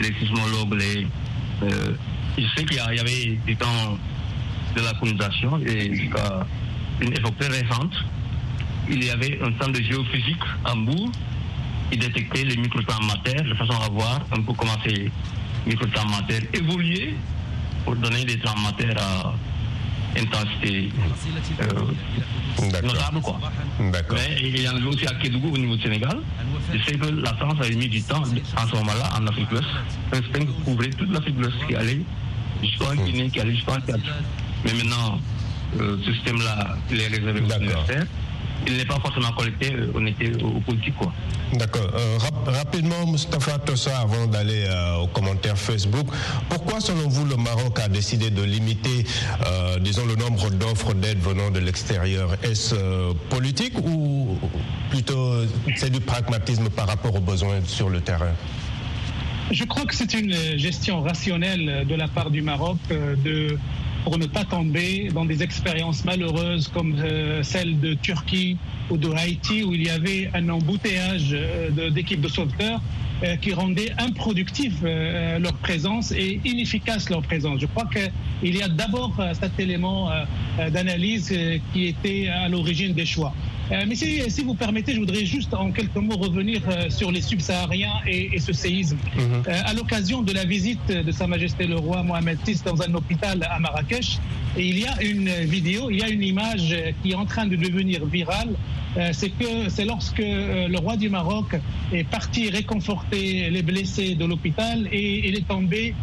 les 0.00 0.12
sismologues, 0.14 0.74
les, 0.74 1.06
euh, 1.62 1.94
je 2.38 2.46
sais 2.54 2.64
qu'il 2.64 2.76
y, 2.76 2.80
avait 2.80 3.38
du 3.46 3.56
temps 3.56 3.98
de 4.74 4.80
la 4.82 4.92
colonisation 4.94 5.58
et 5.60 5.94
jusqu'à 5.94 6.46
une 7.00 7.12
époque 7.12 7.38
très 7.38 7.48
récente, 7.48 7.94
il 8.88 9.04
y 9.04 9.10
avait 9.10 9.38
un 9.42 9.52
centre 9.58 9.72
de 9.78 9.82
géophysique 9.82 10.42
à 10.64 10.74
Bourg 10.74 11.10
qui 11.90 11.98
détectait 11.98 12.44
les 12.44 12.56
microtremblements 12.56 13.14
de 13.24 13.54
façon 13.54 13.80
à 13.80 13.88
voir 13.88 14.20
un 14.32 14.42
peu 14.42 14.52
comment 14.52 14.76
ces 14.84 15.10
microtremblements 15.66 16.26
évoluaient 16.52 17.14
pour 17.84 17.96
donner 17.96 18.24
des 18.24 18.38
tremblements 18.38 18.70
à 18.98 19.34
intensité 20.18 20.90
euh, 21.60 22.82
notable. 22.82 23.20
Quoi. 23.20 23.38
Mais 23.80 24.38
il 24.40 24.60
y 24.60 24.68
en 24.68 24.76
avait 24.76 24.86
aussi 24.86 25.06
à 25.06 25.14
Kédougou 25.14 25.54
au 25.54 25.58
niveau 25.58 25.76
du 25.76 25.82
Sénégal. 25.82 26.18
Je 26.72 26.82
sais 26.84 26.96
que 26.98 27.06
la 27.06 27.34
France 27.34 27.56
avait 27.60 27.74
mis 27.74 27.88
du 27.88 28.02
temps 28.02 28.22
en 28.22 28.66
ce 28.66 28.76
moment-là 28.76 29.10
en 29.18 29.26
Afrique 29.26 29.48
de 29.50 29.56
l'Ouest. 29.56 29.68
Un 30.12 30.22
système 30.22 30.46
qui 30.46 30.62
couvrait 30.64 30.90
toute 30.90 31.12
l'Afrique 31.12 31.36
de 31.36 31.42
l'Ouest 31.42 31.56
qui 31.68 31.74
allait 31.74 32.00
jusqu'en 32.62 32.94
Guinée, 32.94 33.30
qui 33.30 33.40
allait 33.40 33.54
jusqu'en 33.54 33.74
Tchad. 33.74 34.00
Mais 34.64 34.72
maintenant, 34.72 35.20
euh, 35.80 35.98
ce 36.04 36.12
système-là, 36.14 36.76
il 36.90 37.00
est 37.00 37.08
réservé 37.08 37.40
aux 37.40 37.58
universitaires 37.58 38.06
il 38.66 38.76
n'est 38.76 38.84
pas 38.84 38.98
forcément 38.98 39.32
collecté, 39.32 39.72
euh, 39.72 39.92
on 39.94 40.06
était 40.06 40.42
au 40.42 40.60
politique. 40.60 40.96
Quoi. 40.96 41.12
D'accord. 41.52 41.88
Euh, 41.94 42.18
rapidement, 42.46 43.06
Mustafa 43.06 43.58
Tossa, 43.58 43.98
avant 43.98 44.26
d'aller 44.26 44.64
euh, 44.66 44.96
aux 44.98 45.06
commentaires 45.06 45.56
Facebook, 45.56 46.06
pourquoi 46.48 46.80
selon 46.80 47.08
vous 47.08 47.24
le 47.24 47.36
Maroc 47.36 47.78
a 47.80 47.88
décidé 47.88 48.30
de 48.30 48.42
limiter, 48.42 49.04
disons, 49.80 50.06
le 50.06 50.16
nombre 50.16 50.50
d'offres 50.50 50.94
d'aide 50.94 51.20
venant 51.20 51.50
de 51.50 51.60
l'extérieur? 51.60 52.36
Est-ce 52.42 52.74
politique 53.30 53.78
ou 53.78 54.38
plutôt 54.90 55.44
c'est 55.76 55.90
du 55.90 56.00
pragmatisme 56.00 56.68
par 56.70 56.88
rapport 56.88 57.14
aux 57.14 57.20
besoins 57.20 57.60
sur 57.66 57.88
le 57.88 58.00
terrain? 58.00 58.32
Je 59.50 59.64
crois 59.64 59.84
que 59.84 59.94
c'est 59.94 60.14
une 60.14 60.34
gestion 60.58 61.02
rationnelle 61.02 61.86
de 61.88 61.94
la 61.94 62.08
part 62.08 62.30
du 62.30 62.42
Maroc 62.42 62.78
de 62.90 63.58
pour 64.06 64.18
ne 64.18 64.26
pas 64.26 64.44
tomber 64.44 65.08
dans 65.12 65.24
des 65.24 65.42
expériences 65.42 66.04
malheureuses 66.04 66.68
comme 66.68 66.94
euh, 66.94 67.42
celle 67.42 67.80
de 67.80 67.94
Turquie 67.94 68.56
ou 68.88 68.96
de 68.96 69.10
Haïti 69.10 69.64
où 69.64 69.74
il 69.74 69.84
y 69.84 69.90
avait 69.90 70.30
un 70.32 70.48
embouteillage 70.48 71.30
euh, 71.32 71.90
d'équipes 71.90 72.20
de, 72.20 72.28
sauveteurs 72.28 72.80
euh, 73.24 73.34
qui 73.34 73.52
rendait 73.52 73.90
improductif 73.98 74.74
leur 74.84 75.54
présence 75.54 76.12
et 76.12 76.40
inefficace 76.44 77.10
leur 77.10 77.22
présence. 77.22 77.60
Je 77.60 77.66
crois 77.66 77.88
qu'il 77.92 78.56
y 78.56 78.62
a 78.62 78.68
d'abord 78.68 79.20
cet 79.32 79.58
élément 79.58 80.08
d'analyse 80.72 81.36
qui 81.72 81.86
était 81.86 82.28
à 82.28 82.48
l'origine 82.48 82.92
des 82.92 83.06
choix. 83.06 83.34
Euh, 83.72 83.84
mais 83.86 83.94
si, 83.94 84.42
vous 84.42 84.54
permettez, 84.54 84.94
je 84.94 85.00
voudrais 85.00 85.24
juste 85.24 85.52
en 85.54 85.70
quelques 85.70 85.96
mots 85.96 86.16
revenir 86.16 86.60
euh, 86.68 86.88
sur 86.88 87.10
les 87.10 87.20
subsahariens 87.20 88.00
et, 88.06 88.38
ce 88.38 88.52
séisme. 88.52 88.96
Mhm. 89.16 89.42
Euh, 89.48 89.60
à 89.64 89.72
l'occasion 89.74 90.22
de 90.22 90.32
la 90.32 90.44
visite 90.44 90.86
de 90.86 91.10
Sa 91.10 91.26
Majesté 91.26 91.66
le 91.66 91.76
roi 91.76 92.02
Mohamed 92.02 92.38
VI 92.46 92.60
dans 92.64 92.80
un 92.82 92.94
hôpital 92.94 93.46
à 93.50 93.58
Marrakech, 93.58 94.18
et 94.56 94.66
il 94.66 94.78
y 94.78 94.86
a 94.86 95.02
une 95.02 95.28
vidéo, 95.44 95.90
il 95.90 95.98
y 95.98 96.02
a 96.02 96.08
une 96.08 96.22
image 96.22 96.74
qui 97.02 97.10
est 97.12 97.14
en 97.14 97.26
train 97.26 97.46
de 97.46 97.56
devenir 97.56 98.06
virale. 98.06 98.50
c'est 99.12 99.28
que 99.28 99.68
c'est 99.68 99.84
lorsque 99.84 100.18
le 100.18 100.78
roi 100.78 100.96
du 100.96 101.10
Maroc 101.10 101.56
est 101.92 102.04
parti 102.04 102.48
réconforter 102.48 103.50
les 103.50 103.62
blessés 103.62 104.14
de 104.14 104.24
l'hôpital 104.24 104.88
et 104.92 105.28
il 105.28 105.36
est 105.36 105.46
tombé 105.46 105.94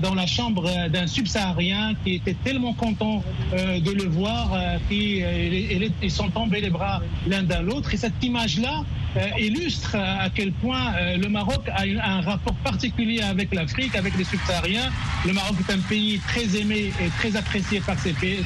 dans 0.00 0.14
la 0.14 0.26
chambre 0.26 0.88
d'un 0.88 1.06
subsaharien 1.06 1.94
qui 2.04 2.14
était 2.14 2.36
tellement 2.44 2.74
content 2.74 3.22
de 3.52 3.90
le 3.90 4.04
voir 4.04 4.58
qu'ils 4.88 6.10
sont 6.10 6.28
tombés 6.30 6.60
les 6.60 6.70
bras 6.70 7.00
l'un 7.26 7.42
dans 7.42 7.62
l'autre. 7.62 7.94
Et 7.94 7.96
cette 7.96 8.22
image-là 8.22 8.82
euh, 8.82 9.01
illustre 9.38 9.96
à 9.96 10.30
quel 10.30 10.52
point 10.52 10.94
euh, 10.94 11.16
le 11.16 11.28
Maroc 11.28 11.68
a 11.68 11.82
un 11.82 12.20
rapport 12.20 12.54
particulier 12.64 13.22
avec 13.22 13.52
l'Afrique, 13.54 13.94
avec 13.94 14.16
les 14.16 14.24
subsahariens. 14.24 14.90
Le 15.26 15.32
Maroc 15.32 15.56
est 15.68 15.72
un 15.72 15.78
pays 15.78 16.20
très 16.26 16.56
aimé 16.56 16.92
et 17.00 17.08
très 17.18 17.36
apprécié 17.36 17.80
par 17.80 17.98
ces 17.98 18.12
pays, 18.12 18.44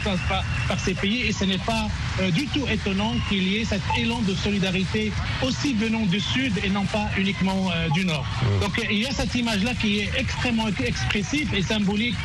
par 0.68 0.80
ces 0.80 0.94
pays 0.94 1.22
et 1.22 1.32
ce 1.32 1.44
n'est 1.44 1.58
pas 1.58 1.88
euh, 2.20 2.30
du 2.30 2.46
tout 2.46 2.66
étonnant 2.68 3.12
qu'il 3.28 3.42
y 3.42 3.58
ait 3.58 3.64
cet 3.64 3.82
élan 3.98 4.20
de 4.22 4.34
solidarité 4.34 5.12
aussi 5.42 5.74
venant 5.74 6.04
du 6.06 6.20
Sud 6.20 6.52
et 6.64 6.70
non 6.70 6.84
pas 6.84 7.08
uniquement 7.18 7.70
du 7.94 8.04
Nord. 8.04 8.26
Donc 8.60 8.80
il 8.90 8.98
y 8.98 9.06
a 9.06 9.10
cette 9.10 9.34
image-là 9.34 9.74
qui 9.74 10.00
est 10.00 10.10
extrêmement 10.18 10.68
expressive 10.84 11.52
et 11.54 11.62
symbolique 11.62 12.16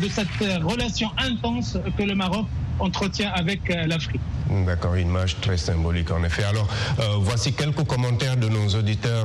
de 0.00 0.08
cette 0.08 0.28
relation 0.62 1.10
intense 1.18 1.78
que 1.96 2.02
le 2.02 2.14
Maroc 2.14 2.46
entretient 2.78 3.30
avec 3.34 3.68
l'Afrique. 3.86 4.20
D'accord, 4.50 4.94
une 4.94 5.08
image 5.08 5.40
très 5.40 5.56
symbolique 5.56 6.10
en 6.10 6.22
effet. 6.22 6.44
Alors, 6.44 6.68
euh, 7.00 7.16
voici 7.18 7.54
quelques 7.54 7.84
commentaires 7.84 8.36
de 8.36 8.48
nos 8.48 8.68
auditeurs 8.68 9.24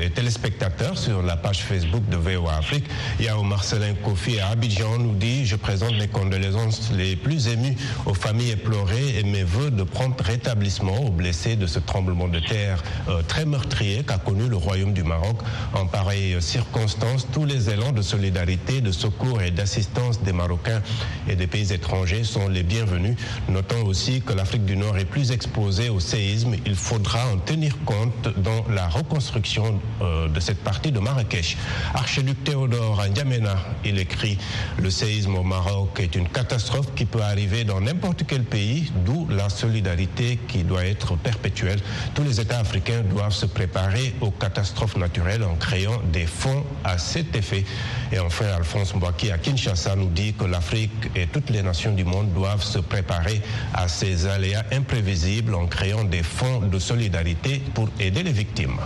et 0.00 0.08
téléspectateurs 0.10 0.96
sur 0.96 1.22
la 1.22 1.36
page 1.36 1.62
Facebook 1.62 2.02
de 2.08 2.16
VOA 2.16 2.56
Afrique. 2.56 2.86
Il 3.18 3.26
y 3.26 3.28
a 3.28 3.36
Marcelin 3.42 3.92
Kofi 4.02 4.40
à 4.40 4.48
Abidjan 4.48 4.98
nous 4.98 5.14
dit 5.14 5.44
Je 5.44 5.56
présente 5.56 5.92
mes 5.98 6.08
condoléances 6.08 6.90
les 6.92 7.14
plus 7.14 7.48
émues 7.48 7.76
aux 8.06 8.14
familles 8.14 8.52
éplorées 8.52 9.18
et 9.18 9.22
mes 9.22 9.42
voeux 9.42 9.70
de 9.70 9.82
prompt 9.82 10.18
rétablissement 10.20 10.98
aux 11.04 11.10
blessés 11.10 11.56
de 11.56 11.66
ce 11.66 11.78
tremblement 11.78 12.28
de 12.28 12.40
terre 12.40 12.82
euh, 13.08 13.22
très 13.22 13.44
meurtrier 13.44 14.02
qu'a 14.02 14.18
connu 14.18 14.48
le 14.48 14.56
Royaume 14.56 14.94
du 14.94 15.02
Maroc. 15.02 15.36
En 15.74 15.86
pareille 15.86 16.40
circonstance, 16.40 17.26
tous 17.32 17.44
les 17.44 17.68
élans 17.68 17.92
de 17.92 18.02
solidarité, 18.02 18.80
de 18.80 18.92
secours 18.92 19.42
et 19.42 19.50
d'assistance 19.50 20.22
des 20.22 20.32
Marocains 20.32 20.80
et 21.28 21.36
des 21.36 21.46
pays 21.46 21.72
étrangers 21.72 22.24
sont 22.24 22.48
les 22.48 22.62
bienvenus 22.62 22.83
bienvenue. 22.84 23.16
Notons 23.48 23.86
aussi 23.86 24.20
que 24.20 24.32
l'Afrique 24.34 24.66
du 24.66 24.76
Nord 24.76 24.98
est 24.98 25.06
plus 25.06 25.30
exposée 25.30 25.88
au 25.88 26.00
séisme. 26.00 26.54
Il 26.66 26.74
faudra 26.74 27.20
en 27.32 27.38
tenir 27.38 27.76
compte 27.84 28.28
dans 28.36 28.64
la 28.68 28.88
reconstruction 28.88 29.80
euh, 30.02 30.28
de 30.28 30.38
cette 30.38 30.62
partie 30.62 30.92
de 30.92 30.98
Marrakech. 30.98 31.56
Archiduc 31.94 32.44
Théodore 32.44 33.02
N'Djamena, 33.08 33.56
il 33.86 33.98
écrit 33.98 34.36
Le 34.78 34.90
séisme 34.90 35.36
au 35.36 35.42
Maroc 35.42 35.98
est 35.98 36.14
une 36.14 36.28
catastrophe 36.28 36.88
qui 36.94 37.06
peut 37.06 37.22
arriver 37.22 37.64
dans 37.64 37.80
n'importe 37.80 38.24
quel 38.26 38.42
pays, 38.42 38.92
d'où 39.06 39.26
la 39.30 39.48
solidarité 39.48 40.38
qui 40.48 40.62
doit 40.62 40.84
être 40.84 41.16
perpétuelle. 41.16 41.80
Tous 42.14 42.22
les 42.22 42.38
États 42.38 42.58
africains 42.58 43.02
doivent 43.02 43.32
se 43.32 43.46
préparer 43.46 44.14
aux 44.20 44.30
catastrophes 44.30 44.96
naturelles 44.96 45.44
en 45.44 45.54
créant 45.54 46.02
des 46.12 46.26
fonds 46.26 46.64
à 46.84 46.98
cet 46.98 47.34
effet. 47.34 47.64
Et 48.12 48.18
enfin, 48.18 48.46
Alphonse 48.54 48.94
Mbouaki 48.94 49.30
à 49.30 49.38
Kinshasa 49.38 49.96
nous 49.96 50.10
dit 50.10 50.34
que 50.34 50.44
l'Afrique 50.44 51.10
et 51.16 51.26
toutes 51.26 51.48
les 51.48 51.62
nations 51.62 51.92
du 51.92 52.04
monde 52.04 52.32
doivent 52.34 52.62
se 52.74 52.80
préparer 52.80 53.40
à 53.72 53.86
ces 53.86 54.26
aléas 54.26 54.64
imprévisibles 54.72 55.54
en 55.54 55.66
créant 55.66 56.02
des 56.02 56.24
fonds 56.24 56.60
de 56.60 56.78
solidarité 56.80 57.62
pour 57.72 57.88
aider 58.00 58.24
les 58.24 58.32
victimes. 58.32 58.80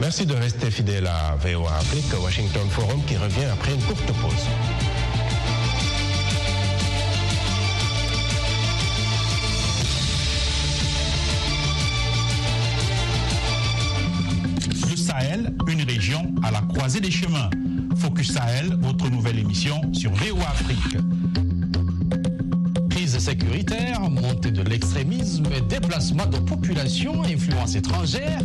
Merci 0.00 0.26
de 0.26 0.34
rester 0.34 0.70
fidèle 0.70 1.08
à 1.08 1.34
VOA 1.36 1.76
Afrique, 1.76 2.12
Washington 2.22 2.68
Forum 2.70 3.02
qui 3.06 3.16
revient 3.16 3.50
après 3.52 3.74
une 3.74 3.82
courte 3.82 4.06
pause. 4.22 4.89
De 26.26 26.38
populations, 26.38 27.22
influence 27.24 27.74
étrangère, 27.74 28.40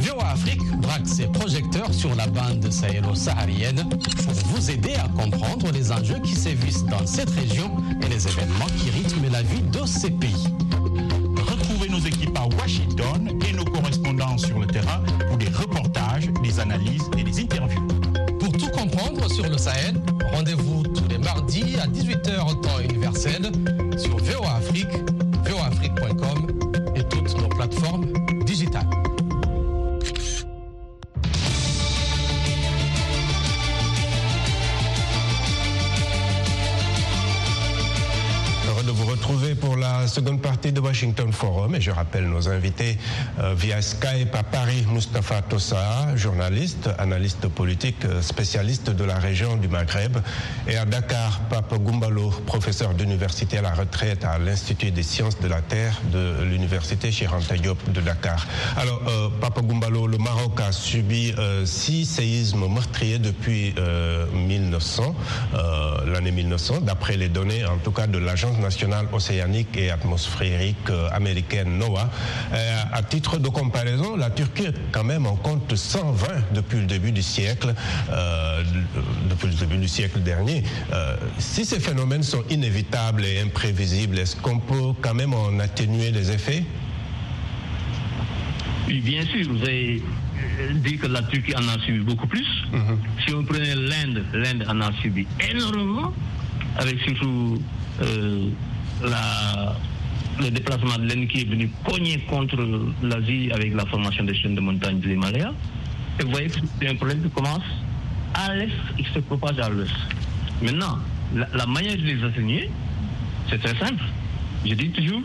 VOA 0.00 0.30
Afrique 0.30 0.64
braque 0.80 1.06
ses 1.06 1.26
projecteurs 1.26 1.92
sur 1.92 2.14
la 2.14 2.26
bande 2.26 2.70
sahélo-saharienne 2.70 3.88
pour 3.88 4.32
vous 4.32 4.70
aider 4.70 4.94
à 4.94 5.08
comprendre 5.08 5.70
les 5.72 5.90
enjeux 5.90 6.20
qui 6.22 6.34
sévissent 6.34 6.84
dans 6.84 7.04
cette 7.06 7.30
région 7.30 7.70
et 8.02 8.08
les 8.08 8.28
événements 8.28 8.66
qui 8.78 8.90
rythment 8.90 9.30
la 9.30 9.42
vie 9.42 9.62
de 9.62 9.84
ces 9.86 10.10
pays. 10.10 10.46
Retrouvez 11.36 11.88
nos 11.88 11.98
équipes 11.98 12.36
à 12.38 12.46
Washington 12.60 13.38
et 13.48 13.52
nos 13.52 13.64
correspondants 13.64 14.38
sur 14.38 14.58
le 14.58 14.66
terrain 14.66 15.02
pour 15.28 15.36
des 15.36 15.48
reportages, 15.48 16.28
des 16.42 16.60
analyses 16.60 17.10
et 17.18 17.22
des 17.24 17.40
interviews. 17.40 17.86
Pour 18.38 18.52
tout 18.52 18.70
comprendre 18.70 19.30
sur 19.30 19.48
le 19.48 19.58
Sahel, 19.58 19.94
rendez-vous 20.32 20.82
tous 20.82 21.08
les 21.08 21.18
mardis 21.18 21.76
à 21.82 21.86
18h 21.86 22.60
temps 22.60 22.79
Washington 41.00 41.32
Forum 41.32 41.74
et 41.74 41.80
je 41.80 41.90
rappelle 41.90 42.28
nos 42.28 42.50
invités 42.50 42.98
euh, 43.38 43.54
via 43.54 43.80
Skype 43.80 44.34
à 44.34 44.42
Paris, 44.42 44.84
Mustafa 44.92 45.40
Tossa, 45.40 46.14
journaliste, 46.14 46.90
analyste 46.98 47.48
politique, 47.48 48.04
euh, 48.04 48.20
spécialiste 48.20 48.90
de 48.90 49.04
la 49.04 49.14
région 49.18 49.56
du 49.56 49.66
Maghreb 49.66 50.18
et 50.68 50.76
à 50.76 50.84
Dakar, 50.84 51.40
Pape 51.48 51.74
Gumbalo, 51.78 52.28
professeur 52.44 52.92
d'université 52.92 53.56
à 53.56 53.62
la 53.62 53.72
retraite 53.72 54.26
à 54.26 54.38
l'Institut 54.38 54.90
des 54.90 55.02
sciences 55.02 55.40
de 55.40 55.48
la 55.48 55.62
Terre 55.62 55.98
de 56.12 56.42
l'Université 56.44 57.10
Chiranta 57.10 57.56
Diop 57.56 57.78
de 57.90 58.02
Dakar. 58.02 58.46
Alors, 58.76 59.00
euh, 59.08 59.30
Pape 59.40 59.62
Gumbalo, 59.62 60.06
le 60.06 60.18
Maroc 60.18 60.60
a 60.60 60.70
subi 60.70 61.32
euh, 61.38 61.64
six 61.64 62.04
séismes 62.04 62.68
meurtriers 62.68 63.18
depuis 63.18 63.74
1900, 64.34 65.14
l'année 66.06 66.30
1900, 66.32 66.82
d'après 66.82 67.16
les 67.16 67.30
données 67.30 67.64
en 67.64 67.78
tout 67.78 67.92
cas 67.92 68.06
de 68.06 68.18
l'Agence 68.18 68.58
nationale 68.58 69.06
océanique 69.12 69.76
et 69.78 69.90
atmosphérique 69.90 70.89
américaine 71.12 71.78
NOAA. 71.78 72.10
à 72.92 73.02
titre 73.02 73.38
de 73.38 73.48
comparaison, 73.48 74.16
la 74.16 74.30
Turquie 74.30 74.68
quand 74.92 75.04
même 75.04 75.26
en 75.26 75.36
compte 75.36 75.74
120 75.74 76.26
depuis 76.54 76.78
le 76.78 76.86
début 76.86 77.12
du 77.12 77.22
siècle, 77.22 77.74
depuis 79.28 79.48
le 79.48 79.54
début 79.54 79.78
du 79.78 79.88
siècle 79.88 80.20
dernier. 80.20 80.62
si 81.38 81.64
ces 81.64 81.80
phénomènes 81.80 82.22
sont 82.22 82.42
inévitables 82.50 83.24
et 83.24 83.40
imprévisibles, 83.40 84.18
est-ce 84.18 84.36
qu'on 84.36 84.58
peut 84.58 84.92
quand 85.00 85.14
même 85.14 85.34
en 85.34 85.58
atténuer 85.58 86.10
les 86.10 86.30
effets? 86.30 86.64
Oui, 88.86 89.00
bien 89.00 89.22
sûr. 89.24 89.46
Vous 89.48 89.62
avez 89.62 90.02
dit 90.74 90.96
que 90.98 91.06
la 91.06 91.22
Turquie 91.22 91.54
en 91.56 91.68
a 91.68 91.78
subi 91.84 92.00
beaucoup 92.00 92.26
plus. 92.26 92.46
Si 93.24 93.34
on 93.34 93.44
prenait 93.44 93.74
l'Inde, 93.74 94.24
l'Inde 94.32 94.64
en 94.68 94.80
a 94.80 94.92
subi 95.00 95.26
énormément, 95.48 96.12
avec 96.76 96.98
surtout 97.00 97.62
la, 99.02 99.76
le 100.40 100.50
déplacement 100.50 100.96
de 100.96 101.08
l'Inde 101.08 101.28
qui 101.28 101.42
est 101.42 101.48
venu 101.48 101.70
cogner 101.84 102.18
contre 102.28 102.56
l'Asie 103.02 103.50
avec 103.52 103.74
la 103.74 103.84
formation 103.86 104.24
des 104.24 104.34
chaînes 104.34 104.54
de 104.54 104.60
montagne 104.60 105.00
de 105.00 105.08
l'Himalaya. 105.08 105.52
Et 106.18 106.24
vous 106.24 106.30
voyez 106.30 106.48
que 106.48 106.60
c'est 106.80 106.88
un 106.88 106.94
problème 106.94 107.22
qui 107.22 107.30
commence 107.30 107.64
à 108.34 108.54
l'est 108.54 108.68
et 108.98 109.02
qui 109.02 109.12
se 109.12 109.18
propage 109.20 109.58
à 109.58 109.68
l'ouest. 109.68 109.92
Maintenant, 110.62 110.98
la, 111.34 111.66
manière 111.66 111.96
de 111.96 112.02
les 112.02 112.24
atténuer, 112.24 112.70
c'est 113.48 113.58
très 113.58 113.76
simple. 113.76 114.02
Je 114.64 114.74
dis 114.74 114.90
toujours, 114.90 115.22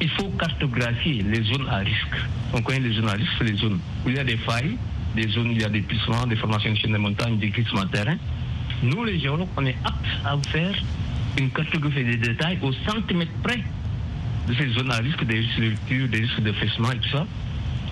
il 0.00 0.08
faut 0.10 0.28
cartographier 0.30 1.22
les 1.22 1.42
zones 1.42 1.68
à 1.68 1.78
risque. 1.78 2.16
On 2.52 2.62
connaît 2.62 2.80
les 2.80 2.94
zones 2.94 3.08
à 3.08 3.12
risque, 3.12 3.40
les 3.42 3.56
zones 3.56 3.78
où 4.04 4.08
il 4.08 4.16
y 4.16 4.18
a 4.18 4.24
des 4.24 4.36
failles, 4.38 4.76
des 5.14 5.28
zones 5.28 5.48
où 5.48 5.52
il 5.52 5.60
y 5.60 5.64
a 5.64 5.68
des 5.68 5.80
glissements, 5.80 6.26
des 6.26 6.36
formations 6.36 6.72
de 6.72 6.76
chaînes 6.76 6.92
de 6.92 6.98
montagne, 6.98 7.38
des 7.38 7.48
glissements 7.48 7.84
de 7.84 7.90
terrain. 7.90 8.16
Nous, 8.82 9.04
les 9.04 9.18
géologues, 9.18 9.48
on 9.56 9.66
est 9.66 9.76
aptes 9.84 10.06
à 10.24 10.36
faire 10.50 10.74
une 11.38 11.50
cartographie 11.50 12.04
des 12.04 12.16
détails 12.16 12.58
au 12.62 12.72
centimètre 12.72 13.32
près 13.42 13.62
de 14.50 14.54
ces 14.54 14.68
zones 14.72 14.90
à 14.90 14.96
risque, 14.96 15.24
des 15.24 15.38
risques 15.38 15.60
de 15.60 15.68
rupture, 15.68 16.08
des 16.08 16.18
risques 16.18 16.40
de 16.40 16.52
faissement 16.52 16.90
et 16.90 16.98
tout 16.98 17.08
ça. 17.10 17.26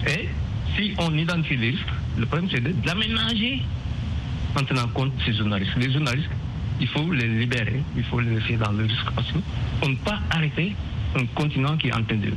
Et 0.07 0.29
si 0.77 0.94
on 0.99 1.16
identifie 1.16 1.57
les 1.57 1.71
risques, 1.71 1.92
le 2.18 2.27
problème 2.27 2.49
c'est 2.53 2.83
d'aménager 2.83 3.62
en 4.59 4.64
tenant 4.64 4.88
compte 4.88 5.16
de 5.16 5.23
ces 5.25 5.33
zones 5.33 5.53
à 5.53 5.57
risque. 5.57 5.77
Les 5.77 5.90
zones 5.90 6.09
à 6.09 6.12
risque, 6.12 6.31
il 6.81 6.88
faut 6.88 7.12
les 7.12 7.27
libérer, 7.27 7.83
il 7.97 8.05
faut 8.05 8.21
les 8.21 8.35
laisser 8.35 8.57
dans 8.57 8.73
le 8.73 8.85
risque 8.85 9.11
parce 9.14 9.31
qu'on 9.33 9.88
ne 9.88 9.94
peut 9.94 10.05
pas 10.05 10.21
arrêter 10.31 10.75
un 11.16 11.27
continent 11.27 11.77
qui 11.77 11.88
est 11.88 11.94
en 11.94 12.03
train 12.03 12.16
de 12.16 12.33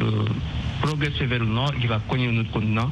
euh, 0.00 0.24
progresser 0.80 1.26
vers 1.26 1.40
le 1.40 1.46
nord, 1.46 1.72
qui 1.80 1.86
va 1.86 2.00
cogner 2.08 2.30
notre 2.30 2.50
continent. 2.50 2.90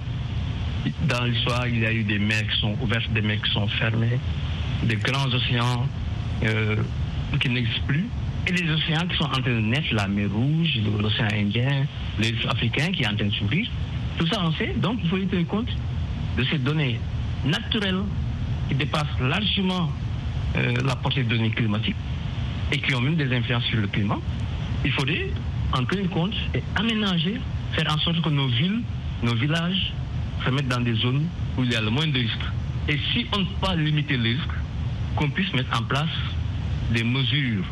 Dans 1.09 1.25
l'histoire, 1.25 1.67
il 1.67 1.81
y 1.81 1.87
a 1.87 1.93
eu 1.93 2.05
des 2.05 2.19
mers 2.19 2.47
qui 2.49 2.61
sont 2.61 2.75
ouvertes, 2.81 3.13
des 3.13 3.21
mers 3.21 3.41
qui 3.43 3.51
sont 3.53 3.67
fermées, 3.69 4.19
des 4.85 4.97
grands 4.97 5.27
océans 5.27 5.87
euh, 6.45 6.77
qui 7.39 7.51
n'existent 7.51 7.87
plus, 7.87 8.07
et 8.47 8.53
les 8.53 8.71
océans 8.71 9.07
qui 9.09 9.17
sont 9.17 9.25
en 9.25 9.29
train 9.29 9.41
de 9.43 9.61
naître, 9.61 9.95
la 9.95 10.09
mer 10.09 10.29
Rouge, 10.33 10.81
l'océan 11.01 11.29
Indien, 11.33 11.87
les 12.19 12.35
Africains 12.49 12.91
qui 12.93 13.05
sont 13.05 13.11
en 13.11 13.17
train 13.17 13.27
de 13.27 13.33
s'ouvrir. 13.33 13.69
Tout 14.19 14.27
ça, 14.27 14.41
on 14.43 14.53
sait. 14.53 14.75
Donc, 14.77 14.99
il 15.03 15.09
faut 15.09 15.19
tenir 15.19 15.47
compte 15.47 15.69
de 16.37 16.45
ces 16.45 16.59
données 16.59 16.99
naturelles 17.45 18.03
qui 18.69 18.75
dépassent 18.75 19.21
largement 19.21 19.91
euh, 20.57 20.75
la 20.85 20.97
portée 20.97 21.23
de 21.23 21.29
données 21.29 21.51
climatiques 21.51 21.97
et 22.73 22.79
qui 22.79 22.95
ont 22.95 23.01
même 23.01 23.17
des 23.17 23.35
influences 23.35 23.65
sur 23.65 23.81
le 23.81 23.87
climat. 23.89 24.19
Il 24.85 24.93
faudrait 24.93 25.31
en 25.73 25.85
tenir 25.85 26.09
compte 26.11 26.35
et 26.55 26.63
aménager, 26.77 27.41
faire 27.73 27.93
en 27.95 27.99
sorte 27.99 28.21
que 28.23 28.29
nos 28.29 28.49
villes, 28.49 28.81
nos 29.23 29.35
villages 29.35 29.93
se 30.45 30.51
mettent 30.51 30.69
dans 30.69 30.81
des 30.81 30.95
zones 30.95 31.27
où 31.59 31.65
il 31.65 31.73
y 31.73 31.77
a 31.77 31.81
le 31.81 31.91
moins 31.91 32.07
de 32.07 32.19
risques. 32.19 32.39
Et 32.89 32.99
si 33.13 33.27
on 33.35 33.41
ne 33.41 33.45
peut 33.45 33.67
pas 33.67 33.77
limiter 33.77 34.17
les 34.17 34.33
risques, 34.33 34.49
qu'on 35.17 35.29
puisse 35.29 35.53
mettre 35.53 35.79
en 35.79 35.85
place 35.85 36.09
des 36.93 37.05
mesures 37.05 37.65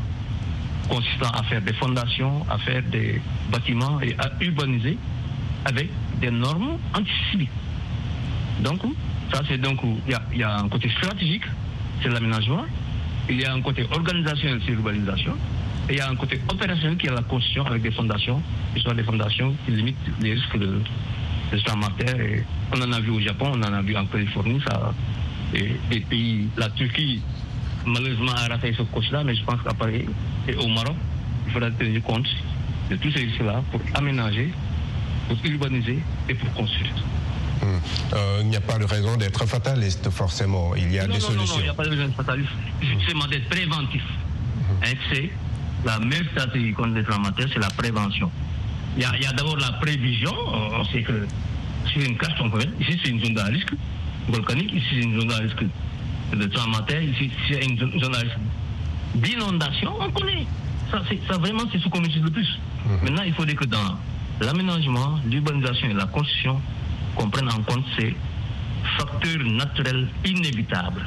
consistant 0.89 1.31
à 1.31 1.43
faire 1.45 1.63
des 1.63 1.73
fondations, 1.75 2.45
à 2.51 2.59
faire 2.59 2.83
des 2.83 3.21
bâtiments 3.51 4.01
et 4.01 4.15
à 4.19 4.31
urbaniser 4.41 4.97
avec 5.65 5.91
des 6.21 6.31
normes 6.31 6.79
antisismiques. 6.95 7.51
Donc, 8.61 8.81
ça 9.33 9.43
c'est 9.49 9.59
donc, 9.59 9.79
il 10.07 10.13
y, 10.13 10.15
a, 10.15 10.23
il 10.33 10.39
y, 10.39 10.43
a, 10.43 10.57
un 10.57 10.69
côté 10.69 10.89
stratégique, 10.91 11.45
c'est 12.03 12.09
l'aménagement, 12.09 12.65
il 13.29 13.41
y 13.41 13.45
a 13.45 13.53
un 13.53 13.61
côté 13.61 13.87
organisationnel, 13.91 14.61
c'est 14.65 14.73
l'urbanisation, 14.73 15.35
et 15.89 15.93
il 15.93 15.99
y 15.99 16.01
a 16.01 16.09
un 16.09 16.17
côté 16.17 16.41
opérationnel 16.49 16.97
qui 16.97 17.07
est 17.07 17.15
la 17.15 17.23
construction 17.23 17.67
avec 17.67 17.83
des 17.83 17.91
fondations, 17.91 18.43
qui 18.75 18.83
sont 18.83 18.95
des 18.95 19.05
fondations 19.05 19.55
qui 19.65 19.73
limitent 19.73 19.97
les 20.21 20.35
risques 20.35 20.59
de, 20.59 20.81
de. 21.53 21.57
Et 21.57 22.45
on 22.75 22.83
en 22.83 22.93
a 22.93 23.01
vu 23.01 23.11
au 23.11 23.21
Japon, 23.21 23.53
on 23.55 23.63
en 23.63 23.73
a 23.73 23.83
vu 23.83 23.97
en 23.97 24.07
Californie, 24.07 24.61
ça, 24.67 24.93
et 25.55 25.77
des 25.91 26.01
pays, 26.01 26.49
la 26.57 26.69
Turquie, 26.71 27.23
malheureusement 27.87 28.33
a 28.33 28.49
raté 28.49 28.75
ce 28.77 28.83
coach-là, 28.83 29.25
mais 29.25 29.35
je 29.35 29.45
pense 29.45 29.61
qu'à 29.63 29.73
Paris 29.73 30.07
et 30.49 30.57
au 30.57 30.67
Maroc, 30.69 30.97
il 31.47 31.53
faudra 31.53 31.71
tenir 31.71 32.03
compte 32.03 32.27
de 32.91 32.97
tous 32.97 33.13
ces 33.13 33.21
risques-là 33.21 33.63
pour 33.71 33.81
aménager, 33.95 34.51
pour 35.29 35.37
urbaniser 35.45 35.99
et 36.29 36.35
pour 36.35 36.53
construire. 36.55 36.95
Hum. 37.63 37.81
Euh, 38.15 38.39
il 38.41 38.49
n'y 38.49 38.57
a 38.57 38.61
pas 38.61 38.79
de 38.79 38.85
raison 38.85 39.17
d'être 39.17 39.45
fataliste, 39.47 40.09
forcément. 40.11 40.75
Il 40.77 40.93
y 40.93 40.99
a 40.99 41.07
non, 41.07 41.15
des 41.15 41.21
non, 41.21 41.27
solutions. 41.27 41.55
Non, 41.55 41.61
il 41.61 41.65
n'y 41.65 41.69
a 41.69 41.75
pas 41.75 41.85
de 41.85 41.91
raison 41.91 42.07
d'être 42.07 42.17
fataliste. 42.17 42.51
C'est 42.81 43.31
d'être 43.31 43.49
préventif. 43.49 44.03
Hum. 44.03 44.77
Hein, 44.85 44.95
c'est 45.13 45.31
la 45.85 45.99
meilleure 45.99 46.31
stratégie 46.33 46.73
contre 46.73 46.95
les 46.95 47.05
tremblements 47.05 47.35
c'est 47.37 47.59
la 47.59 47.71
prévention. 47.71 48.31
Il 48.97 49.03
y 49.03 49.27
a, 49.27 49.33
d'abord 49.33 49.57
la 49.59 49.73
prévision. 49.73 50.33
On 50.73 50.85
sait 50.87 51.03
que 51.03 51.27
sur 51.87 52.03
une 52.03 52.17
carte, 52.17 52.37
on 52.41 52.51
peut 52.51 52.65
ici 52.81 52.99
c'est 53.03 53.11
une 53.11 53.23
zone 53.23 53.35
de 53.35 53.41
risque 53.41 53.73
volcanique, 54.29 54.73
ici 54.73 54.87
c'est 54.91 55.03
une 55.03 55.21
zone 55.21 55.29
de 55.29 55.35
risque 55.35 55.65
de 56.33 56.45
tremblement 56.47 56.85
ici 56.89 57.31
c'est 57.49 57.65
une 57.65 57.79
zone 57.79 57.91
de 57.91 58.17
risque 58.17 58.39
d'inondation, 59.15 59.93
on 60.01 60.11
connaît. 60.11 60.47
Ça, 60.91 61.03
ça 61.29 61.39
vraiment, 61.39 61.65
c'est 61.73 61.79
ce 61.79 61.89
qu'on 61.89 62.01
utilise 62.03 62.25
le 62.25 62.31
plus. 62.31 62.59
Mhm. 62.87 62.99
Maintenant, 63.03 63.23
il 63.27 63.35
faudrait 63.35 63.55
que 63.55 63.65
dans 63.65 63.99
l'aménagement, 64.41 65.19
l'urbanisation 65.27 65.89
et 65.91 65.95
la 65.95 66.07
construction, 66.07 66.61
qu'on 67.17 67.29
prenne 67.31 67.49
en 67.49 67.63
compte 67.63 67.85
ces 67.99 68.15
facteurs 68.97 69.45
naturels 69.45 70.09
inévitables. 70.25 71.05